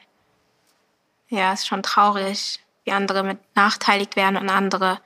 ja, 1.28 1.52
es 1.52 1.60
ist 1.60 1.68
schon 1.68 1.84
traurig, 1.84 2.58
wie 2.84 2.92
andere 2.92 3.22
mit 3.22 3.38
nachteiligt 3.54 4.16
werden 4.16 4.36
und 4.36 4.48
andere 4.48 5.00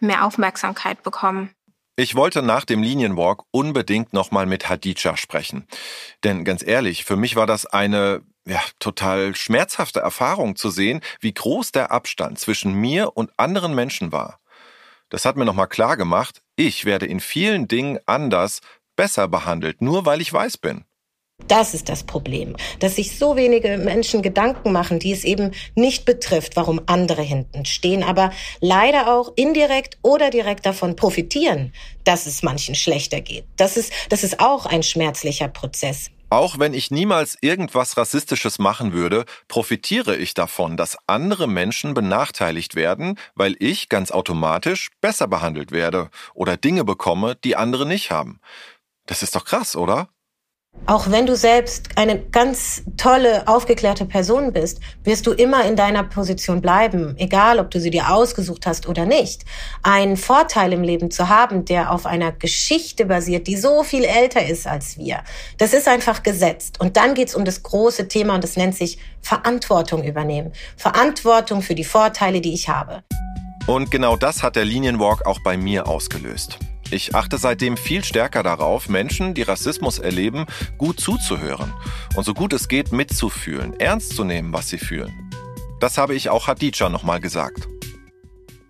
mehr 0.00 0.26
Aufmerksamkeit 0.26 1.02
bekommen. 1.02 1.50
Ich 1.98 2.14
wollte 2.14 2.42
nach 2.42 2.66
dem 2.66 2.82
Linienwalk 2.82 3.44
unbedingt 3.50 4.12
nochmal 4.12 4.44
mit 4.44 4.68
Hadija 4.68 5.16
sprechen. 5.16 5.66
Denn 6.24 6.44
ganz 6.44 6.62
ehrlich, 6.62 7.06
für 7.06 7.16
mich 7.16 7.36
war 7.36 7.46
das 7.46 7.64
eine 7.64 8.20
ja, 8.46 8.62
total 8.78 9.34
schmerzhafte 9.34 10.00
Erfahrung 10.00 10.56
zu 10.56 10.70
sehen, 10.70 11.00
wie 11.20 11.34
groß 11.34 11.72
der 11.72 11.90
Abstand 11.90 12.38
zwischen 12.38 12.72
mir 12.72 13.16
und 13.16 13.30
anderen 13.36 13.74
Menschen 13.74 14.12
war. 14.12 14.40
Das 15.08 15.24
hat 15.24 15.36
mir 15.36 15.44
nochmal 15.44 15.68
klar 15.68 15.96
gemacht, 15.96 16.42
ich 16.56 16.84
werde 16.84 17.06
in 17.06 17.20
vielen 17.20 17.68
Dingen 17.68 17.98
anders, 18.06 18.60
besser 18.96 19.28
behandelt, 19.28 19.82
nur 19.82 20.06
weil 20.06 20.20
ich 20.20 20.32
weiß 20.32 20.58
bin. 20.58 20.84
Das 21.48 21.74
ist 21.74 21.90
das 21.90 22.02
Problem, 22.02 22.56
dass 22.80 22.96
sich 22.96 23.18
so 23.18 23.36
wenige 23.36 23.76
Menschen 23.76 24.22
Gedanken 24.22 24.72
machen, 24.72 24.98
die 24.98 25.12
es 25.12 25.22
eben 25.22 25.52
nicht 25.74 26.06
betrifft, 26.06 26.56
warum 26.56 26.80
andere 26.86 27.20
hinten 27.20 27.66
stehen, 27.66 28.02
aber 28.02 28.32
leider 28.60 29.14
auch 29.14 29.32
indirekt 29.36 29.98
oder 30.02 30.30
direkt 30.30 30.64
davon 30.64 30.96
profitieren, 30.96 31.74
dass 32.04 32.26
es 32.26 32.42
manchen 32.42 32.74
schlechter 32.74 33.20
geht. 33.20 33.44
Das 33.56 33.76
ist, 33.76 33.92
das 34.08 34.24
ist 34.24 34.40
auch 34.40 34.64
ein 34.64 34.82
schmerzlicher 34.82 35.48
Prozess. 35.48 36.10
Auch 36.28 36.58
wenn 36.58 36.74
ich 36.74 36.90
niemals 36.90 37.38
irgendwas 37.40 37.96
Rassistisches 37.96 38.58
machen 38.58 38.92
würde, 38.92 39.26
profitiere 39.46 40.16
ich 40.16 40.34
davon, 40.34 40.76
dass 40.76 40.98
andere 41.06 41.46
Menschen 41.46 41.94
benachteiligt 41.94 42.74
werden, 42.74 43.16
weil 43.36 43.54
ich 43.60 43.88
ganz 43.88 44.10
automatisch 44.10 44.90
besser 45.00 45.28
behandelt 45.28 45.70
werde 45.70 46.10
oder 46.34 46.56
Dinge 46.56 46.84
bekomme, 46.84 47.36
die 47.36 47.54
andere 47.54 47.86
nicht 47.86 48.10
haben. 48.10 48.40
Das 49.06 49.22
ist 49.22 49.36
doch 49.36 49.44
krass, 49.44 49.76
oder? 49.76 50.08
Auch 50.88 51.10
wenn 51.10 51.26
du 51.26 51.34
selbst 51.34 51.88
eine 51.96 52.20
ganz 52.20 52.82
tolle, 52.96 53.48
aufgeklärte 53.48 54.04
Person 54.04 54.52
bist, 54.52 54.80
wirst 55.02 55.26
du 55.26 55.32
immer 55.32 55.64
in 55.64 55.74
deiner 55.74 56.04
Position 56.04 56.60
bleiben, 56.60 57.16
egal 57.18 57.58
ob 57.58 57.72
du 57.72 57.80
sie 57.80 57.90
dir 57.90 58.12
ausgesucht 58.12 58.66
hast 58.66 58.86
oder 58.86 59.04
nicht. 59.04 59.44
Einen 59.82 60.16
Vorteil 60.16 60.72
im 60.72 60.82
Leben 60.82 61.10
zu 61.10 61.28
haben, 61.28 61.64
der 61.64 61.90
auf 61.90 62.06
einer 62.06 62.30
Geschichte 62.30 63.06
basiert, 63.06 63.48
die 63.48 63.56
so 63.56 63.82
viel 63.82 64.04
älter 64.04 64.46
ist 64.46 64.68
als 64.68 64.96
wir, 64.96 65.24
das 65.58 65.74
ist 65.74 65.88
einfach 65.88 66.22
gesetzt. 66.22 66.78
Und 66.80 66.96
dann 66.96 67.14
geht's 67.14 67.34
um 67.34 67.44
das 67.44 67.64
große 67.64 68.06
Thema 68.06 68.36
und 68.36 68.44
das 68.44 68.56
nennt 68.56 68.76
sich 68.76 68.98
Verantwortung 69.22 70.04
übernehmen. 70.04 70.52
Verantwortung 70.76 71.62
für 71.62 71.74
die 71.74 71.84
Vorteile, 71.84 72.40
die 72.40 72.54
ich 72.54 72.68
habe. 72.68 73.02
Und 73.66 73.90
genau 73.90 74.16
das 74.16 74.44
hat 74.44 74.54
der 74.54 74.64
Linienwalk 74.64 75.26
auch 75.26 75.40
bei 75.42 75.56
mir 75.56 75.88
ausgelöst. 75.88 76.60
Ich 76.90 77.16
achte 77.16 77.36
seitdem 77.36 77.76
viel 77.76 78.04
stärker 78.04 78.44
darauf, 78.44 78.88
Menschen, 78.88 79.34
die 79.34 79.42
Rassismus 79.42 79.98
erleben, 79.98 80.46
gut 80.78 81.00
zuzuhören 81.00 81.72
und 82.14 82.24
so 82.24 82.32
gut 82.32 82.52
es 82.52 82.68
geht 82.68 82.92
mitzufühlen, 82.92 83.78
ernst 83.80 84.14
zu 84.14 84.22
nehmen, 84.22 84.52
was 84.52 84.68
sie 84.68 84.78
fühlen. 84.78 85.12
Das 85.80 85.98
habe 85.98 86.14
ich 86.14 86.30
auch 86.30 86.46
Hadija 86.46 86.88
nochmal 86.88 87.20
gesagt. 87.20 87.68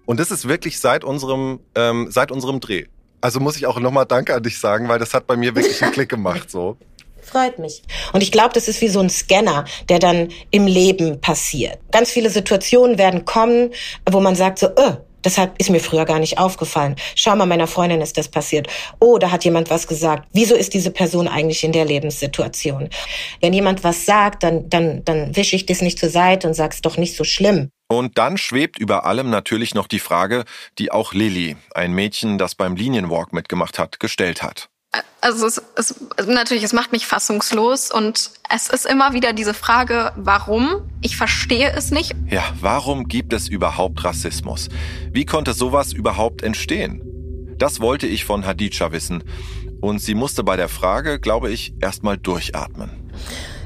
Und 0.07 0.19
das 0.19 0.31
ist 0.31 0.49
wirklich 0.49 0.79
seit 0.79 1.05
unserem, 1.05 1.61
ähm, 1.75 2.09
seit 2.11 2.31
unserem 2.31 2.61
Dreh. 2.61 2.87
Also 3.21 3.39
muss 3.39 3.57
ich 3.57 3.67
auch 3.67 3.79
nochmal 3.79 4.07
Danke 4.07 4.35
an 4.35 4.43
dich 4.43 4.59
sagen, 4.59 4.89
weil 4.89 4.99
das 4.99 5.13
hat 5.13 5.27
bei 5.27 5.37
mir 5.37 5.55
wirklich 5.55 5.83
einen 5.83 5.93
Klick 5.93 6.09
gemacht. 6.09 6.51
So. 6.51 6.79
Freut 7.21 7.59
mich. 7.59 7.83
Und 8.13 8.23
ich 8.23 8.31
glaube, 8.31 8.55
das 8.55 8.69
ist 8.69 8.81
wie 8.81 8.89
so 8.89 9.01
ein 9.01 9.11
Scanner, 9.11 9.65
der 9.89 9.99
dann 9.99 10.29
im 10.53 10.67
Leben 10.67 11.21
passiert. 11.21 11.79
Ganz 11.91 12.11
viele 12.11 12.31
Situationen 12.31 12.99
werden 12.99 13.25
kommen, 13.25 13.73
wo 14.09 14.21
man 14.21 14.37
sagt 14.37 14.61
so, 14.61 14.69
äh, 14.69 14.97
Deshalb 15.27 15.59
ist 15.59 15.71
mir 15.71 15.81
früher 15.81 16.05
gar 16.05 16.21
nicht 16.21 16.39
aufgefallen. 16.39 16.95
Schau 17.17 17.35
mal, 17.35 17.47
meiner 17.47 17.67
Freundin 17.67 18.01
ist 18.01 18.17
das 18.17 18.29
passiert. 18.29 18.69
Oh, 19.01 19.19
da 19.19 19.33
hat 19.33 19.45
jemand 19.45 19.71
was 19.71 19.89
gesagt. 19.89 20.29
Wieso 20.33 20.55
ist 20.55 20.73
diese 20.73 20.93
Person 20.93 21.27
eigentlich 21.27 21.65
in 21.65 21.73
der 21.73 21.85
Lebenssituation? 21.85 22.91
Wenn 23.41 23.53
jemand 23.53 23.83
was 23.83 24.07
sagt, 24.07 24.45
dann, 24.45 24.71
dann, 24.71 25.05
dann 25.05 25.35
wische 25.35 25.57
ich 25.57 25.67
das 25.67 25.83
nicht 25.83 25.99
zur 25.99 26.11
Seite 26.11 26.47
und 26.47 26.55
sag's 26.55 26.81
doch 26.81 26.97
nicht 26.97 27.17
so 27.17 27.25
schlimm. 27.25 27.71
Und 27.89 28.19
dann 28.19 28.39
schwebt 28.39 28.79
über 28.79 29.05
allem 29.05 29.29
natürlich 29.29 29.75
noch 29.75 29.89
die 29.89 29.99
Frage, 29.99 30.45
die 30.79 30.93
auch 30.93 31.13
Lilly, 31.13 31.57
ein 31.75 31.93
Mädchen, 31.93 32.39
das 32.39 32.55
beim 32.55 32.77
Linienwalk 32.77 33.33
mitgemacht 33.33 33.81
hat, 33.81 33.99
gestellt 33.99 34.45
hat 34.45 34.69
also 35.21 35.47
es, 35.47 35.63
es, 35.77 35.95
natürlich, 36.27 36.63
es 36.63 36.73
macht 36.73 36.93
mich 36.93 37.07
fassungslos 37.07 37.91
und 37.91 38.31
es 38.55 38.69
ist 38.69 38.87
immer 38.87 39.13
wieder 39.13 39.33
diese 39.33 39.55
Frage, 39.55 40.13
warum? 40.17 40.83
Ich 41.03 41.17
verstehe 41.17 41.73
es 41.73 41.91
nicht. 41.91 42.15
Ja, 42.29 42.45
warum 42.61 43.09
gibt 43.09 43.33
es 43.33 43.49
überhaupt 43.49 44.05
Rassismus? 44.05 44.69
Wie 45.11 45.25
konnte 45.25 45.53
sowas 45.53 45.93
überhaupt 45.93 46.43
entstehen? 46.43 47.03
Das 47.59 47.81
wollte 47.81 48.07
ich 48.07 48.25
von 48.25 48.45
Hadija 48.47 48.93
wissen. 48.93 49.25
Und 49.81 50.01
sie 50.01 50.15
musste 50.15 50.43
bei 50.43 50.57
der 50.57 50.69
Frage, 50.69 51.19
glaube 51.19 51.51
ich, 51.51 51.75
erstmal 51.81 52.17
durchatmen. 52.17 52.91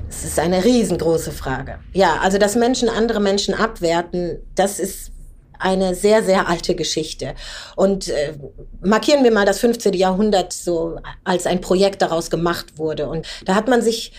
Es 0.09 0.25
ist 0.25 0.39
eine 0.39 0.65
riesengroße 0.65 1.33
Frage. 1.33 1.79
Ja, 1.93 2.19
also 2.21 2.39
dass 2.39 2.57
Menschen 2.57 2.89
andere 2.89 3.21
Menschen 3.21 3.55
abwerten, 3.55 4.39
das 4.55 4.81
ist 4.81 5.13
eine 5.61 5.95
sehr, 5.95 6.23
sehr 6.23 6.49
alte 6.49 6.75
Geschichte. 6.75 7.35
Und 7.76 8.09
äh, 8.09 8.35
markieren 8.83 9.25
wir 9.25 9.33
mal 9.33 9.47
das 9.47 9.61
15. 9.61 9.95
Jahrhundert 9.95 10.52
so, 10.52 10.99
als 11.25 11.47
ein 11.47 11.61
Projekt 11.61 12.02
daraus 12.02 12.31
gemacht 12.31 12.79
wurde. 12.79 13.09
Und 13.09 13.26
da 13.45 13.55
hat 13.55 13.69
man 13.69 13.83
sich 13.83 14.12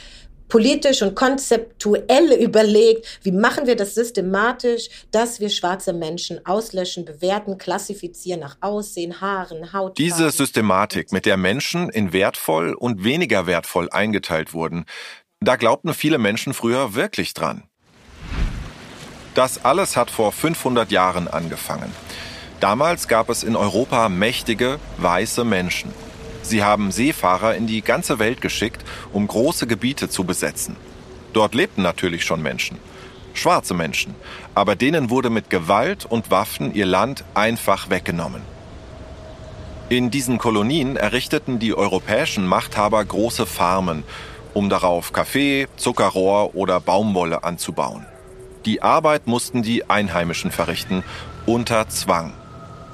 politisch 0.52 1.02
und 1.02 1.16
konzeptuell 1.16 2.34
überlegt, 2.34 3.20
wie 3.24 3.32
machen 3.32 3.68
wir 3.68 3.78
das 3.78 3.96
systematisch, 3.96 4.90
dass 5.12 5.40
wir 5.40 5.50
schwarze 5.50 5.94
Menschen 5.94 6.46
auslöschen, 6.46 7.06
bewerten, 7.06 7.58
klassifizieren 7.58 8.42
nach 8.42 8.58
Aussehen, 8.60 9.22
Haaren, 9.22 9.72
Haut. 9.72 9.98
Diese 9.98 10.30
Systematik, 10.30 11.14
mit 11.14 11.26
der 11.26 11.38
Menschen 11.38 11.90
in 11.90 12.12
wertvoll 12.12 12.74
und 12.74 13.06
weniger 13.06 13.48
wertvoll 13.48 13.88
eingeteilt 13.92 14.54
wurden, 14.54 14.84
da 15.40 15.56
glaubten 15.56 15.94
viele 15.94 16.18
Menschen 16.18 16.54
früher 16.54 16.96
wirklich 16.96 17.34
dran. 17.34 17.64
Das 19.34 19.64
alles 19.64 19.96
hat 19.96 20.12
vor 20.12 20.32
500 20.32 20.92
Jahren 20.92 21.28
angefangen. 21.28 21.92
Damals 22.60 23.08
gab 23.08 23.30
es 23.30 23.44
in 23.44 23.56
Europa 23.56 24.10
mächtige, 24.10 24.80
weiße 24.98 25.44
Menschen. 25.46 25.94
Sie 26.44 26.64
haben 26.64 26.92
Seefahrer 26.92 27.56
in 27.56 27.66
die 27.66 27.82
ganze 27.82 28.20
Welt 28.20 28.42
geschickt, 28.42 28.84
um 29.14 29.28
große 29.28 29.68
Gebiete 29.68 30.10
zu 30.10 30.26
besetzen. 30.26 30.76
Dort 31.34 31.56
lebten 31.56 31.82
natürlich 31.82 32.26
schon 32.26 32.42
Menschen. 32.42 32.78
Schwarze 33.34 33.74
Menschen. 33.74 34.16
Aber 34.54 34.76
denen 34.76 35.10
wurde 35.10 35.30
mit 35.30 35.50
Gewalt 35.50 36.06
und 36.06 36.30
Waffen 36.30 36.74
ihr 36.74 36.86
Land 36.86 37.24
einfach 37.34 37.90
weggenommen. 37.90 38.42
In 39.88 40.12
diesen 40.12 40.38
Kolonien 40.38 40.98
errichteten 40.98 41.60
die 41.60 41.74
europäischen 41.74 42.46
Machthaber 42.46 43.04
große 43.04 43.46
Farmen, 43.46 44.04
um 44.54 44.70
darauf 44.70 45.14
Kaffee, 45.14 45.68
Zuckerrohr 45.78 46.56
oder 46.56 46.80
Baumwolle 46.82 47.44
anzubauen. 47.44 48.06
Die 48.66 48.84
Arbeit 48.84 49.26
mussten 49.26 49.64
die 49.64 49.90
Einheimischen 49.90 50.52
verrichten, 50.52 51.04
unter 51.46 51.90
Zwang. 51.90 52.34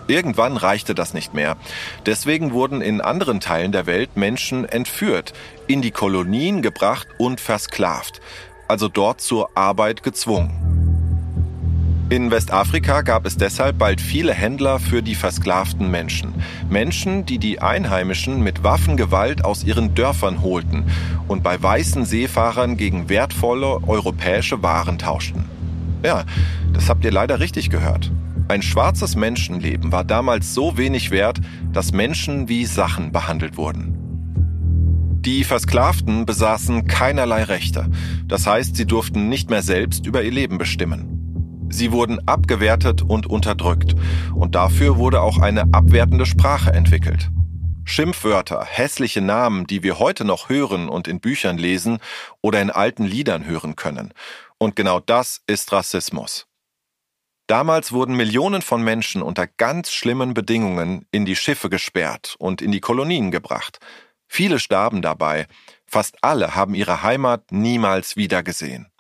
Irgendwann 0.08 0.56
reichte 0.56 0.96
das 0.96 1.14
nicht 1.14 1.34
mehr. 1.34 1.58
Deswegen 2.06 2.54
wurden 2.54 2.82
in 2.82 3.02
anderen 3.02 3.42
Teilen 3.42 3.74
der 3.74 3.86
Welt 3.86 4.16
Menschen 4.16 4.64
entführt, 4.64 5.34
in 5.68 5.82
die 5.82 5.92
Kolonien 5.92 6.62
gebracht 6.62 7.08
und 7.18 7.42
versklavt, 7.42 8.22
also 8.70 8.88
dort 8.88 9.20
zur 9.20 9.50
Arbeit 9.56 10.04
gezwungen. 10.04 10.78
In 12.10 12.32
Westafrika 12.32 13.02
gab 13.02 13.26
es 13.26 13.36
deshalb 13.36 13.78
bald 13.78 14.00
viele 14.00 14.34
Händler 14.34 14.80
für 14.80 15.04
die 15.04 15.16
versklavten 15.16 15.92
Menschen. 15.92 16.34
Menschen, 16.70 17.26
die 17.26 17.38
die 17.38 17.60
Einheimischen 17.60 18.42
mit 18.42 18.64
Waffengewalt 18.64 19.44
aus 19.44 19.66
ihren 19.66 19.94
Dörfern 19.94 20.42
holten 20.42 20.86
und 21.28 21.44
bei 21.44 21.62
weißen 21.62 22.06
Seefahrern 22.06 22.78
gegen 22.78 23.10
wertvolle 23.10 23.84
europäische 23.86 24.64
Waren 24.64 24.98
tauschten. 24.98 25.57
Ja, 26.04 26.26
das 26.74 26.90
habt 26.90 27.04
ihr 27.06 27.12
leider 27.12 27.40
richtig 27.40 27.70
gehört. 27.70 28.12
Ein 28.50 28.62
schwarzes 28.62 29.16
Menschenleben 29.16 29.92
war 29.92 30.04
damals 30.04 30.54
so 30.54 30.78
wenig 30.78 31.12
wert, 31.12 31.42
dass 31.74 31.92
Menschen 31.92 32.48
wie 32.48 32.66
Sachen 32.66 33.12
behandelt 33.12 33.58
wurden. 33.58 33.94
Die 35.22 35.44
Versklavten 35.44 36.26
besaßen 36.26 36.88
keinerlei 36.88 37.44
Rechte. 37.44 37.90
Das 38.26 38.48
heißt, 38.48 38.78
sie 38.78 38.86
durften 38.86 39.28
nicht 39.28 39.50
mehr 39.50 39.62
selbst 39.62 40.06
über 40.06 40.24
ihr 40.24 40.32
Leben 40.32 40.58
bestimmen. 40.58 41.68
Sie 41.70 41.92
wurden 41.92 42.26
abgewertet 42.26 43.02
und 43.02 43.28
unterdrückt. 43.28 43.96
Und 44.34 44.56
dafür 44.56 44.98
wurde 44.98 45.22
auch 45.22 45.40
eine 45.40 45.74
abwertende 45.74 46.26
Sprache 46.26 46.72
entwickelt. 46.72 47.30
Schimpfwörter, 47.84 48.66
hässliche 48.66 49.22
Namen, 49.22 49.66
die 49.66 49.84
wir 49.84 50.00
heute 50.00 50.26
noch 50.26 50.50
hören 50.50 50.90
und 50.90 51.08
in 51.08 51.20
Büchern 51.20 51.58
lesen 51.58 52.00
oder 52.42 52.62
in 52.62 52.70
alten 52.70 53.06
Liedern 53.06 53.46
hören 53.46 53.76
können. 53.76 54.14
Und 54.60 54.76
genau 54.76 55.00
das 55.00 55.42
ist 55.48 55.72
Rassismus. 55.72 56.48
Damals 57.48 57.94
wurden 57.94 58.16
Millionen 58.16 58.62
von 58.62 58.84
Menschen 58.84 59.22
unter 59.22 59.48
ganz 59.48 59.92
schlimmen 59.92 60.34
Bedingungen 60.34 61.06
in 61.12 61.26
die 61.26 61.36
Schiffe 61.36 61.70
gesperrt 61.70 62.36
und 62.40 62.62
in 62.62 62.72
die 62.72 62.82
Kolonien 62.82 63.32
gebracht. 63.32 63.80
Viele 64.28 64.60
starben 64.60 65.02
dabei, 65.02 65.48
fast 65.86 66.18
alle 66.22 66.56
haben 66.56 66.76
ihre 66.76 67.04
Heimat 67.04 67.52
niemals 67.52 68.18
wiedergesehen. 68.18 68.92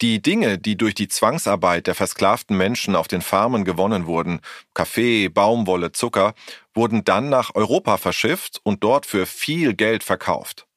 Die 0.00 0.22
Dinge, 0.22 0.58
die 0.58 0.76
durch 0.76 0.94
die 0.94 1.08
Zwangsarbeit 1.08 1.88
der 1.88 1.96
versklavten 1.96 2.56
Menschen 2.56 2.94
auf 2.94 3.08
den 3.08 3.20
Farmen 3.20 3.64
gewonnen 3.64 4.06
wurden, 4.06 4.40
Kaffee, 4.72 5.28
Baumwolle, 5.28 5.90
Zucker, 5.90 6.34
wurden 6.72 7.02
dann 7.02 7.28
nach 7.28 7.56
Europa 7.56 7.96
verschifft 7.96 8.60
und 8.62 8.84
dort 8.84 9.06
für 9.06 9.26
viel 9.26 9.74
Geld 9.74 10.04
verkauft. 10.04 10.67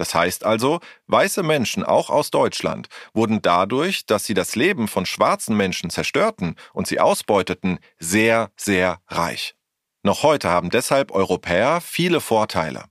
Das 0.00 0.14
heißt 0.14 0.46
also, 0.46 0.80
weiße 1.08 1.42
Menschen, 1.42 1.84
auch 1.84 2.08
aus 2.08 2.30
Deutschland, 2.30 2.88
wurden 3.12 3.42
dadurch, 3.42 4.06
dass 4.06 4.24
sie 4.24 4.32
das 4.32 4.56
Leben 4.56 4.88
von 4.88 5.04
schwarzen 5.04 5.54
Menschen 5.58 5.90
zerstörten 5.90 6.56
und 6.72 6.86
sie 6.86 7.00
ausbeuteten, 7.00 7.80
sehr, 7.98 8.50
sehr 8.56 9.02
reich. 9.08 9.56
Noch 10.02 10.22
heute 10.22 10.48
haben 10.48 10.70
deshalb 10.70 11.10
Europäer 11.10 11.82
viele 11.82 12.22
Vorteile. 12.22 12.84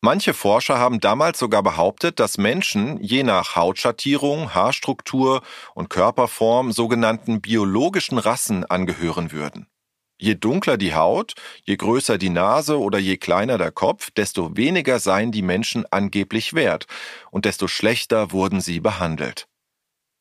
Manche 0.00 0.34
Forscher 0.34 0.76
haben 0.80 0.98
damals 0.98 1.38
sogar 1.38 1.62
behauptet, 1.62 2.18
dass 2.18 2.36
Menschen 2.36 3.00
je 3.00 3.22
nach 3.22 3.54
Hautschattierung, 3.54 4.54
Haarstruktur 4.54 5.40
und 5.76 5.88
Körperform 5.88 6.72
sogenannten 6.72 7.40
biologischen 7.40 8.18
Rassen 8.18 8.64
angehören 8.64 9.30
würden. 9.30 9.68
Je 10.18 10.34
dunkler 10.34 10.78
die 10.78 10.94
Haut, 10.94 11.34
je 11.64 11.76
größer 11.76 12.16
die 12.16 12.30
Nase 12.30 12.78
oder 12.78 12.98
je 12.98 13.18
kleiner 13.18 13.58
der 13.58 13.70
Kopf, 13.70 14.10
desto 14.10 14.56
weniger 14.56 14.98
seien 14.98 15.30
die 15.30 15.42
Menschen 15.42 15.84
angeblich 15.90 16.54
wert 16.54 16.86
und 17.30 17.44
desto 17.44 17.68
schlechter 17.68 18.32
wurden 18.32 18.60
sie 18.60 18.80
behandelt. 18.80 19.46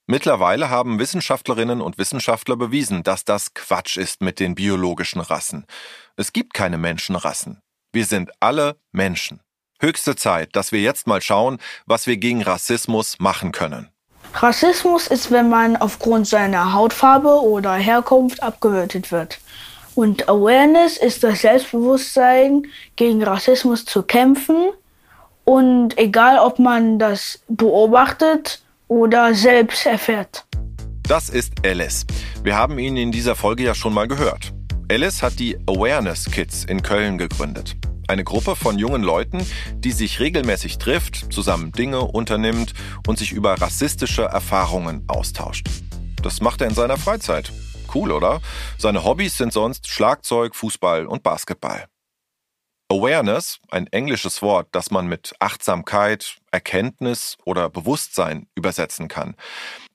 Mittlerweile 0.07 0.69
haben 0.69 0.99
Wissenschaftlerinnen 0.99 1.81
und 1.81 1.97
Wissenschaftler 1.97 2.57
bewiesen, 2.57 3.01
dass 3.03 3.25
das 3.25 3.53
Quatsch 3.53 3.97
ist 3.97 4.21
mit 4.21 4.39
den 4.39 4.53
biologischen 4.53 5.21
Rassen. 5.21 5.65
Es 6.15 6.31
gibt 6.31 6.53
keine 6.53 6.77
Menschenrassen. 6.77 7.61
Wir 7.91 8.05
sind 8.05 8.31
alle 8.39 8.77
Menschen. 8.91 9.41
Höchste 9.79 10.15
Zeit, 10.15 10.55
dass 10.55 10.71
wir 10.71 10.81
jetzt 10.81 11.07
mal 11.07 11.21
schauen, 11.21 11.57
was 11.85 12.05
wir 12.05 12.17
gegen 12.17 12.43
Rassismus 12.43 13.17
machen 13.19 13.51
können. 13.51 13.89
Rassismus 14.33 15.07
ist, 15.07 15.31
wenn 15.31 15.49
man 15.49 15.75
aufgrund 15.77 16.27
seiner 16.27 16.73
Hautfarbe 16.73 17.41
oder 17.41 17.73
Herkunft 17.73 18.43
abgewertet 18.43 19.11
wird. 19.11 19.39
Und 19.95 20.27
Awareness 20.27 20.97
ist 20.97 21.23
das 21.23 21.41
Selbstbewusstsein, 21.41 22.67
gegen 22.97 23.23
Rassismus 23.23 23.85
zu 23.85 24.03
kämpfen. 24.03 24.71
Und 25.45 25.97
egal, 25.97 26.37
ob 26.39 26.59
man 26.59 26.99
das 26.99 27.39
beobachtet 27.47 28.61
oder 28.87 29.33
selbst 29.33 29.85
erfährt. 29.85 30.45
Das 31.03 31.29
ist 31.29 31.53
Alice. 31.65 32.05
Wir 32.43 32.55
haben 32.55 32.77
ihn 32.77 32.97
in 32.97 33.11
dieser 33.11 33.35
Folge 33.35 33.63
ja 33.63 33.73
schon 33.73 33.93
mal 33.93 34.07
gehört. 34.07 34.53
Alice 34.91 35.21
hat 35.23 35.39
die 35.39 35.57
Awareness 35.67 36.25
Kids 36.25 36.65
in 36.65 36.81
Köln 36.81 37.17
gegründet. 37.17 37.75
Eine 38.07 38.23
Gruppe 38.23 38.55
von 38.55 38.77
jungen 38.77 39.01
Leuten, 39.01 39.45
die 39.77 39.91
sich 39.91 40.19
regelmäßig 40.19 40.77
trifft, 40.77 41.31
zusammen 41.33 41.71
Dinge 41.71 42.01
unternimmt 42.01 42.73
und 43.07 43.17
sich 43.17 43.31
über 43.31 43.59
rassistische 43.59 44.23
Erfahrungen 44.23 45.03
austauscht. 45.07 45.67
Das 46.21 46.41
macht 46.41 46.61
er 46.61 46.67
in 46.67 46.75
seiner 46.75 46.97
Freizeit. 46.97 47.51
Cool, 47.93 48.11
oder? 48.11 48.41
Seine 48.77 49.03
Hobbys 49.03 49.37
sind 49.37 49.53
sonst 49.53 49.87
Schlagzeug, 49.87 50.55
Fußball 50.55 51.05
und 51.05 51.23
Basketball. 51.23 51.85
Awareness, 52.89 53.59
ein 53.71 53.87
englisches 53.87 54.41
Wort, 54.41 54.67
das 54.71 54.91
man 54.91 55.07
mit 55.07 55.33
Achtsamkeit, 55.39 56.37
Erkenntnis 56.51 57.37
oder 57.43 57.69
Bewusstsein 57.69 58.47
übersetzen 58.53 59.07
kann. 59.07 59.35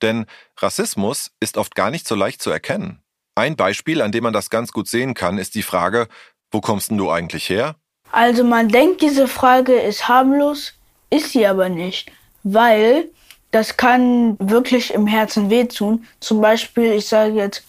Denn 0.01 0.25
Rassismus 0.57 1.31
ist 1.39 1.57
oft 1.57 1.73
gar 1.73 1.89
nicht 1.89 2.05
so 2.07 2.15
leicht 2.15 2.41
zu 2.41 2.51
erkennen. 2.51 3.01
Ein 3.35 3.55
Beispiel, 3.55 4.01
an 4.01 4.11
dem 4.11 4.23
man 4.23 4.33
das 4.33 4.49
ganz 4.49 4.73
gut 4.73 4.89
sehen 4.89 5.13
kann, 5.13 5.37
ist 5.37 5.55
die 5.55 5.63
Frage, 5.63 6.09
wo 6.51 6.59
kommst 6.59 6.91
denn 6.91 6.97
du 6.97 7.09
eigentlich 7.09 7.49
her? 7.49 7.75
Also 8.11 8.43
man 8.43 8.67
denkt, 8.67 9.01
diese 9.01 9.29
Frage 9.29 9.73
ist 9.79 10.09
harmlos, 10.09 10.73
ist 11.09 11.31
sie 11.31 11.47
aber 11.47 11.69
nicht, 11.69 12.11
weil 12.43 13.09
das 13.51 13.77
kann 13.77 14.37
wirklich 14.39 14.93
im 14.93 15.07
Herzen 15.07 15.49
wehtun. 15.49 16.05
Zum 16.19 16.41
Beispiel, 16.41 16.93
ich 16.93 17.07
sage 17.07 17.33
jetzt, 17.33 17.63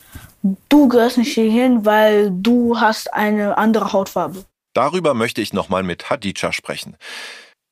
du 0.68 0.88
gehörst 0.88 1.18
nicht 1.18 1.34
hierhin, 1.34 1.84
weil 1.84 2.30
du 2.30 2.80
hast 2.80 3.12
eine 3.12 3.58
andere 3.58 3.92
Hautfarbe. 3.92 4.44
Darüber 4.74 5.14
möchte 5.14 5.40
ich 5.40 5.52
nochmal 5.52 5.82
mit 5.82 6.08
Hadija 6.08 6.52
sprechen. 6.52 6.96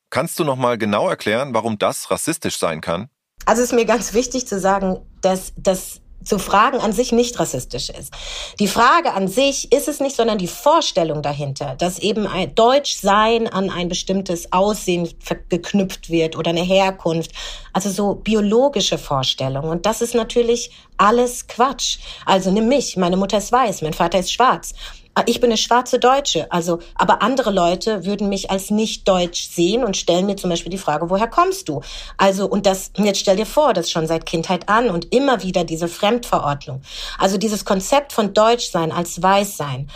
Kannst 0.09 0.37
du 0.39 0.43
nochmal 0.43 0.77
genau 0.77 1.09
erklären, 1.09 1.53
warum 1.53 1.77
das 1.77 2.11
rassistisch 2.11 2.59
sein 2.59 2.81
kann? 2.81 3.09
Also 3.45 3.63
es 3.63 3.69
ist 3.71 3.75
mir 3.75 3.85
ganz 3.85 4.13
wichtig 4.13 4.45
zu 4.45 4.59
sagen, 4.59 4.99
dass 5.21 5.53
das 5.57 6.01
zu 6.23 6.39
fragen 6.39 6.79
an 6.79 6.93
sich 6.93 7.11
nicht 7.11 7.39
rassistisch 7.39 7.89
ist. 7.89 8.13
Die 8.59 8.67
Frage 8.67 9.13
an 9.13 9.27
sich 9.27 9.71
ist 9.71 9.87
es 9.87 9.99
nicht, 9.99 10.15
sondern 10.15 10.37
die 10.37 10.47
Vorstellung 10.47 11.21
dahinter, 11.21 11.75
dass 11.75 11.99
eben 11.99 12.27
ein 12.27 12.53
Deutschsein 12.55 13.47
an 13.47 13.69
ein 13.69 13.89
bestimmtes 13.89 14.51
Aussehen 14.51 15.09
geknüpft 15.49 16.09
wird 16.09 16.35
oder 16.35 16.49
eine 16.49 16.63
Herkunft. 16.63 17.31
Also 17.73 17.89
so 17.89 18.15
biologische 18.15 18.97
Vorstellungen. 18.97 19.69
Und 19.69 19.85
das 19.85 20.01
ist 20.01 20.15
natürlich 20.15 20.71
alles 20.97 21.47
Quatsch. 21.47 21.97
Also 22.25 22.51
nimm 22.51 22.67
mich, 22.67 22.97
meine 22.97 23.17
Mutter 23.17 23.37
ist 23.37 23.51
weiß, 23.51 23.81
mein 23.81 23.93
Vater 23.93 24.19
ist 24.19 24.31
schwarz. 24.31 24.73
Ah, 25.13 25.23
ich 25.25 25.41
bin 25.41 25.49
eine 25.49 25.57
schwarze 25.57 25.99
Deutsche, 25.99 26.49
also, 26.51 26.79
aber 26.95 27.21
andere 27.21 27.51
Leute 27.51 28.05
würden 28.05 28.29
mich 28.29 28.49
als 28.49 28.71
nicht 28.71 29.05
deutsch 29.09 29.49
sehen 29.49 29.83
und 29.83 29.97
stellen 29.97 30.25
mir 30.25 30.37
zum 30.37 30.49
Beispiel 30.49 30.71
die 30.71 30.77
Frage, 30.77 31.09
woher 31.09 31.27
kommst 31.27 31.67
du? 31.67 31.81
Also, 32.15 32.47
und 32.47 32.65
das, 32.65 32.91
jetzt 32.95 33.19
stell 33.19 33.35
dir 33.35 33.45
vor, 33.45 33.73
das 33.73 33.91
schon 33.91 34.07
seit 34.07 34.25
Kindheit 34.25 34.69
an 34.69 34.89
und 34.89 35.13
immer 35.13 35.43
wieder 35.43 35.65
diese 35.65 35.89
Fremdverordnung. 35.89 36.81
Also 37.19 37.37
dieses 37.37 37.65
Konzept 37.65 38.13
von 38.13 38.33
Deutschsein 38.33 38.93
als 38.93 39.21
Weißsein, 39.21 39.89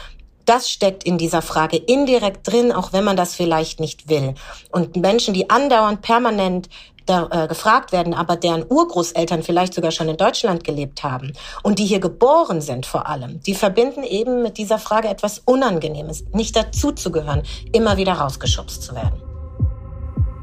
das 0.44 0.70
steckt 0.70 1.06
in 1.06 1.18
dieser 1.18 1.42
Frage 1.42 1.78
indirekt 1.78 2.52
drin, 2.52 2.72
auch 2.72 2.92
wenn 2.94 3.04
man 3.04 3.18
das 3.18 3.36
vielleicht 3.36 3.80
nicht 3.80 4.10
will. 4.10 4.36
Und 4.70 4.98
Menschen, 4.98 5.34
die 5.34 5.50
andauernd 5.50 6.02
permanent 6.02 6.70
da, 7.06 7.28
äh, 7.32 7.48
gefragt 7.48 7.92
werden, 7.92 8.14
aber 8.14 8.36
deren 8.36 8.66
Urgroßeltern 8.68 9.44
vielleicht 9.44 9.74
sogar 9.74 9.92
schon 9.92 10.10
in 10.10 10.18
Deutschland 10.18 10.64
gelebt 10.64 11.04
haben 11.04 11.34
und 11.64 11.80
die 11.80 11.86
hier 11.86 12.00
geboren 12.00 12.62
sind 12.62 12.86
vor 12.86 13.08
allem, 13.08 13.42
die 13.42 13.54
verbinden 13.56 14.04
eben 14.04 14.42
mit 14.42 14.58
dieser 14.58 14.80
Frage 14.80 15.08
etwas 15.08 15.42
Unangenehmes, 15.46 16.26
nicht 16.34 16.56
dazuzugehören, 16.56 17.44
immer 17.72 17.98
wieder 17.98 18.14
rausgeschubst 18.14 18.82
zu 18.82 18.96
werden. 18.96 19.22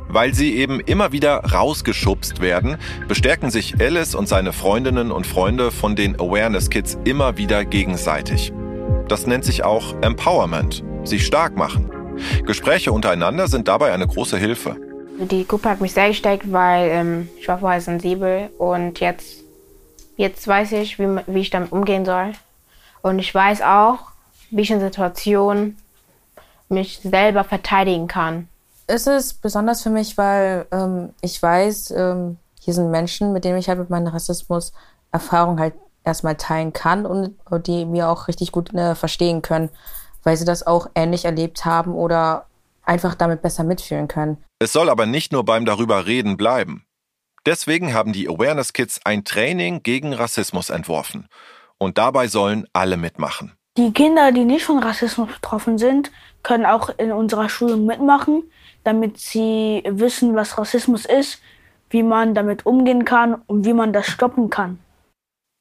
Weil 0.09 0.35
sie 0.35 0.55
eben 0.57 0.81
immer 0.81 1.13
wieder 1.13 1.39
rausgeschubst 1.39 2.41
werden, 2.41 2.77
bestärken 3.09 3.51
sich 3.51 3.81
Alice 3.81 4.15
und 4.15 4.29
seine 4.29 4.53
Freundinnen 4.53 5.11
und 5.11 5.27
Freunde 5.27 5.71
von 5.71 5.97
den 5.97 6.21
Awareness 6.21 6.69
Kids 6.69 6.99
immer 7.05 7.39
wieder 7.39 7.65
gegenseitig. 7.65 8.53
Das 9.09 9.27
nennt 9.27 9.45
sich 9.45 9.65
auch 9.65 9.95
Empowerment, 10.03 10.85
sich 11.05 11.25
stark 11.25 11.57
machen. 11.57 11.91
Gespräche 12.45 12.93
untereinander 12.93 13.49
sind 13.49 13.69
dabei 13.69 13.93
eine 13.93 14.07
große 14.07 14.37
Hilfe. 14.37 14.77
Die 15.31 15.47
Gruppe 15.47 15.71
hat 15.71 15.81
mich 15.81 15.93
sehr 15.93 16.09
gesteckt, 16.09 16.51
weil 16.53 16.91
ähm, 16.91 17.29
ich 17.39 17.47
war 17.47 17.59
vorher 17.59 17.81
sensibel 17.81 18.51
und 18.59 18.99
jetzt, 18.99 19.45
jetzt 20.17 20.47
weiß 20.47 20.73
ich, 20.73 20.99
wie, 20.99 21.21
wie 21.27 21.41
ich 21.41 21.51
damit 21.51 21.71
umgehen 21.71 22.05
soll. 22.05 22.33
Und 23.03 23.19
ich 23.19 23.33
weiß 23.33 23.63
auch, 23.63 23.99
wie 24.51 24.63
ich 24.63 24.71
in 24.71 24.81
Situationen 24.81 25.77
mich 26.69 27.01
selber 27.03 27.45
verteidigen 27.45 28.09
kann. 28.09 28.49
Es 28.87 29.07
ist 29.07 29.43
besonders 29.43 29.83
für 29.83 29.91
mich, 29.91 30.19
weil 30.19 30.67
ähm, 30.73 31.11
ich 31.21 31.41
weiß, 31.41 31.93
ähm, 31.93 32.39
hier 32.61 32.75
sind 32.75 32.91
Menschen, 32.91 33.33
mit 33.33 33.45
denen 33.45 33.59
ich 33.59 33.69
halt 33.69 33.79
mit 33.79 33.91
meiner 33.91 34.13
Rassismus-Erfahrung 34.13 35.61
halt 35.61 35.75
erstmal 36.05 36.37
teilen 36.37 36.73
kann 36.73 37.07
und, 37.07 37.37
die 37.67 37.85
mir 37.85 38.09
auch 38.09 38.29
richtig 38.29 38.51
gut 38.51 38.75
äh, 38.75 38.95
verstehen 38.95 39.41
können, 39.43 39.71
weil 40.25 40.37
sie 40.37 40.45
das 40.45 40.67
auch 40.67 40.89
ähnlich 40.95 41.25
erlebt 41.25 41.65
haben 41.65 41.95
oder 41.95 42.47
einfach 42.85 43.15
damit 43.15 43.43
besser 43.43 43.65
mitfühlen 43.65 44.09
können. 44.09 44.43
Es 44.59 44.73
soll 44.73 44.89
aber 44.89 45.07
nicht 45.07 45.33
nur 45.33 45.45
beim 45.45 45.65
darüber 45.65 46.07
reden 46.07 46.37
bleiben. 46.37 46.85
Deswegen 47.45 47.93
haben 47.93 48.13
die 48.13 48.29
Awareness 48.29 48.73
Kids 48.73 49.01
ein 49.05 49.25
Training 49.25 49.83
gegen 49.83 50.13
Rassismus 50.13 50.71
entworfen. 50.71 51.29
Und 51.79 51.99
dabei 51.99 52.29
sollen 52.29 52.67
alle 52.73 52.97
mitmachen. 52.97 53.53
Die 53.77 53.93
Kinder, 53.93 54.31
die 54.33 54.45
nicht 54.45 54.65
von 54.65 54.79
Rassismus 54.79 55.29
betroffen 55.29 55.79
sind, 55.79 56.13
können 56.43 56.67
auch 56.67 56.91
in 56.99 57.11
unserer 57.11 57.49
Schule 57.49 57.77
mitmachen, 57.77 58.45
damit 58.85 59.19
sie 59.19 59.83
wissen, 59.89 60.37
was 60.37 60.59
Rassismus 60.59 61.05
ist, 61.07 61.41
wie 61.91 62.03
man 62.03 62.35
damit 62.35 62.67
umgehen 62.67 63.05
kann 63.05 63.35
und 63.47 63.65
wie 63.65 63.73
man 63.73 63.93
das 63.93 64.07
stoppen 64.07 64.51
kann. 64.51 64.79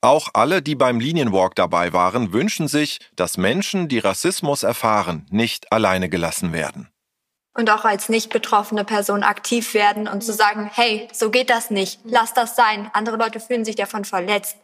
Auch 0.03 0.29
alle, 0.33 0.61
die 0.61 0.75
beim 0.75 0.99
Linienwalk 0.99 1.55
dabei 1.55 1.93
waren, 1.93 2.33
wünschen 2.33 2.67
sich, 2.67 2.99
dass 3.15 3.37
Menschen, 3.37 3.87
die 3.87 3.99
Rassismus 3.99 4.63
erfahren, 4.63 5.25
nicht 5.29 5.71
alleine 5.71 6.09
gelassen 6.09 6.53
werden 6.53 6.91
und 7.53 7.69
auch 7.69 7.85
als 7.85 8.09
nicht 8.09 8.31
betroffene 8.31 8.83
Person 8.83 9.23
aktiv 9.23 9.73
werden 9.73 10.07
und 10.07 10.23
zu 10.23 10.33
sagen, 10.33 10.69
hey, 10.73 11.07
so 11.13 11.29
geht 11.29 11.49
das 11.49 11.69
nicht, 11.69 11.99
lass 12.03 12.33
das 12.33 12.55
sein, 12.55 12.89
andere 12.93 13.17
Leute 13.17 13.39
fühlen 13.39 13.65
sich 13.65 13.75
davon 13.75 14.05
verletzt. 14.05 14.57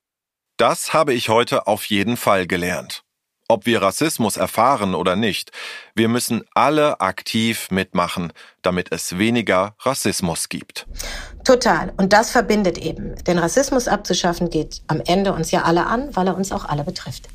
Das 0.57 0.93
habe 0.93 1.13
ich 1.13 1.29
heute 1.29 1.67
auf 1.67 1.85
jeden 1.85 2.17
Fall 2.17 2.47
gelernt. 2.47 3.03
Ob 3.49 3.65
wir 3.65 3.81
Rassismus 3.81 4.35
erfahren 4.35 4.93
oder 4.93 5.15
nicht, 5.15 5.51
wir 5.95 6.09
müssen 6.09 6.43
alle 6.53 6.99
aktiv 6.99 7.71
mitmachen, 7.71 8.33
damit 8.61 8.91
es 8.91 9.17
weniger 9.17 9.75
Rassismus 9.79 10.49
gibt. 10.49 10.85
Total. 11.45 11.93
Und 11.95 12.11
das 12.11 12.31
verbindet 12.31 12.77
eben. 12.77 13.15
Den 13.23 13.39
Rassismus 13.39 13.87
abzuschaffen 13.87 14.49
geht 14.49 14.81
am 14.87 15.01
Ende 15.05 15.31
uns 15.31 15.51
ja 15.51 15.61
alle 15.61 15.85
an, 15.85 16.13
weil 16.13 16.27
er 16.27 16.35
uns 16.35 16.51
auch 16.51 16.65
alle 16.65 16.83
betrifft. 16.83 17.29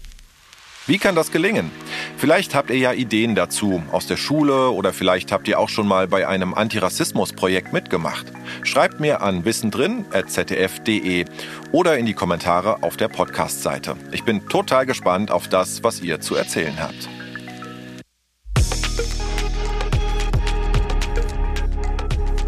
Wie 0.88 0.98
kann 0.98 1.14
das 1.14 1.30
gelingen? 1.30 1.70
Vielleicht 2.16 2.56
habt 2.56 2.70
ihr 2.70 2.76
ja 2.76 2.92
Ideen 2.92 3.36
dazu 3.36 3.80
aus 3.92 4.08
der 4.08 4.16
Schule 4.16 4.70
oder 4.70 4.92
vielleicht 4.92 5.30
habt 5.30 5.46
ihr 5.46 5.60
auch 5.60 5.68
schon 5.68 5.86
mal 5.86 6.08
bei 6.08 6.26
einem 6.26 6.54
Antirassismus-Projekt 6.54 7.72
mitgemacht. 7.72 8.26
Schreibt 8.64 8.98
mir 8.98 9.22
an 9.22 9.44
wissendrin.zdf.de 9.44 11.24
oder 11.70 11.98
in 11.98 12.06
die 12.06 12.14
Kommentare 12.14 12.82
auf 12.82 12.96
der 12.96 13.06
Podcast-Seite. 13.06 13.96
Ich 14.10 14.24
bin 14.24 14.48
total 14.48 14.84
gespannt 14.84 15.30
auf 15.30 15.46
das, 15.46 15.84
was 15.84 16.00
ihr 16.00 16.20
zu 16.20 16.34
erzählen 16.34 16.74
habt. 16.80 17.08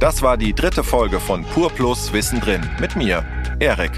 Das 0.00 0.22
war 0.22 0.36
die 0.36 0.54
dritte 0.54 0.82
Folge 0.82 1.20
von 1.20 1.44
Pur 1.44 1.70
Plus 1.70 2.12
Wissen 2.12 2.40
drin 2.40 2.68
mit 2.80 2.96
mir, 2.96 3.24
Erik. 3.58 3.92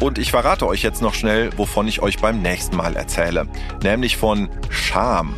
Und 0.00 0.18
ich 0.18 0.30
verrate 0.30 0.66
euch 0.66 0.82
jetzt 0.82 1.02
noch 1.02 1.14
schnell, 1.14 1.50
wovon 1.56 1.88
ich 1.88 2.02
euch 2.02 2.18
beim 2.18 2.42
nächsten 2.42 2.76
Mal 2.76 2.96
erzähle. 2.96 3.46
Nämlich 3.82 4.16
von 4.16 4.48
Scham. 4.68 5.34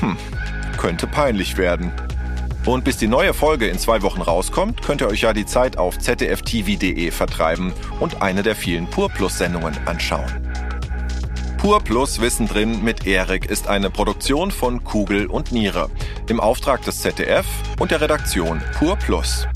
Hm, 0.00 0.16
könnte 0.78 1.06
peinlich 1.06 1.56
werden. 1.56 1.92
Und 2.64 2.84
bis 2.84 2.96
die 2.96 3.08
neue 3.08 3.34
Folge 3.34 3.66
in 3.66 3.78
zwei 3.78 4.02
Wochen 4.02 4.22
rauskommt, 4.22 4.82
könnt 4.82 5.00
ihr 5.00 5.08
euch 5.08 5.22
ja 5.22 5.32
die 5.32 5.46
Zeit 5.46 5.78
auf 5.78 5.98
zdftv.de 5.98 7.10
vertreiben 7.10 7.72
und 7.98 8.22
eine 8.22 8.42
der 8.42 8.54
vielen 8.54 8.88
Pur 8.88 9.08
Plus 9.08 9.38
Sendungen 9.38 9.76
anschauen. 9.86 10.30
Pur 11.58 11.80
Plus 11.80 12.20
Wissen 12.20 12.48
drin 12.48 12.82
mit 12.82 13.06
Erik 13.06 13.46
ist 13.46 13.68
eine 13.68 13.90
Produktion 13.90 14.50
von 14.50 14.82
Kugel 14.82 15.26
und 15.26 15.52
Niere 15.52 15.90
im 16.28 16.40
Auftrag 16.40 16.82
des 16.82 17.00
ZDF 17.02 17.46
und 17.78 17.90
der 17.90 18.00
Redaktion 18.00 18.60
Pur 18.76 18.96
Plus. 18.96 19.46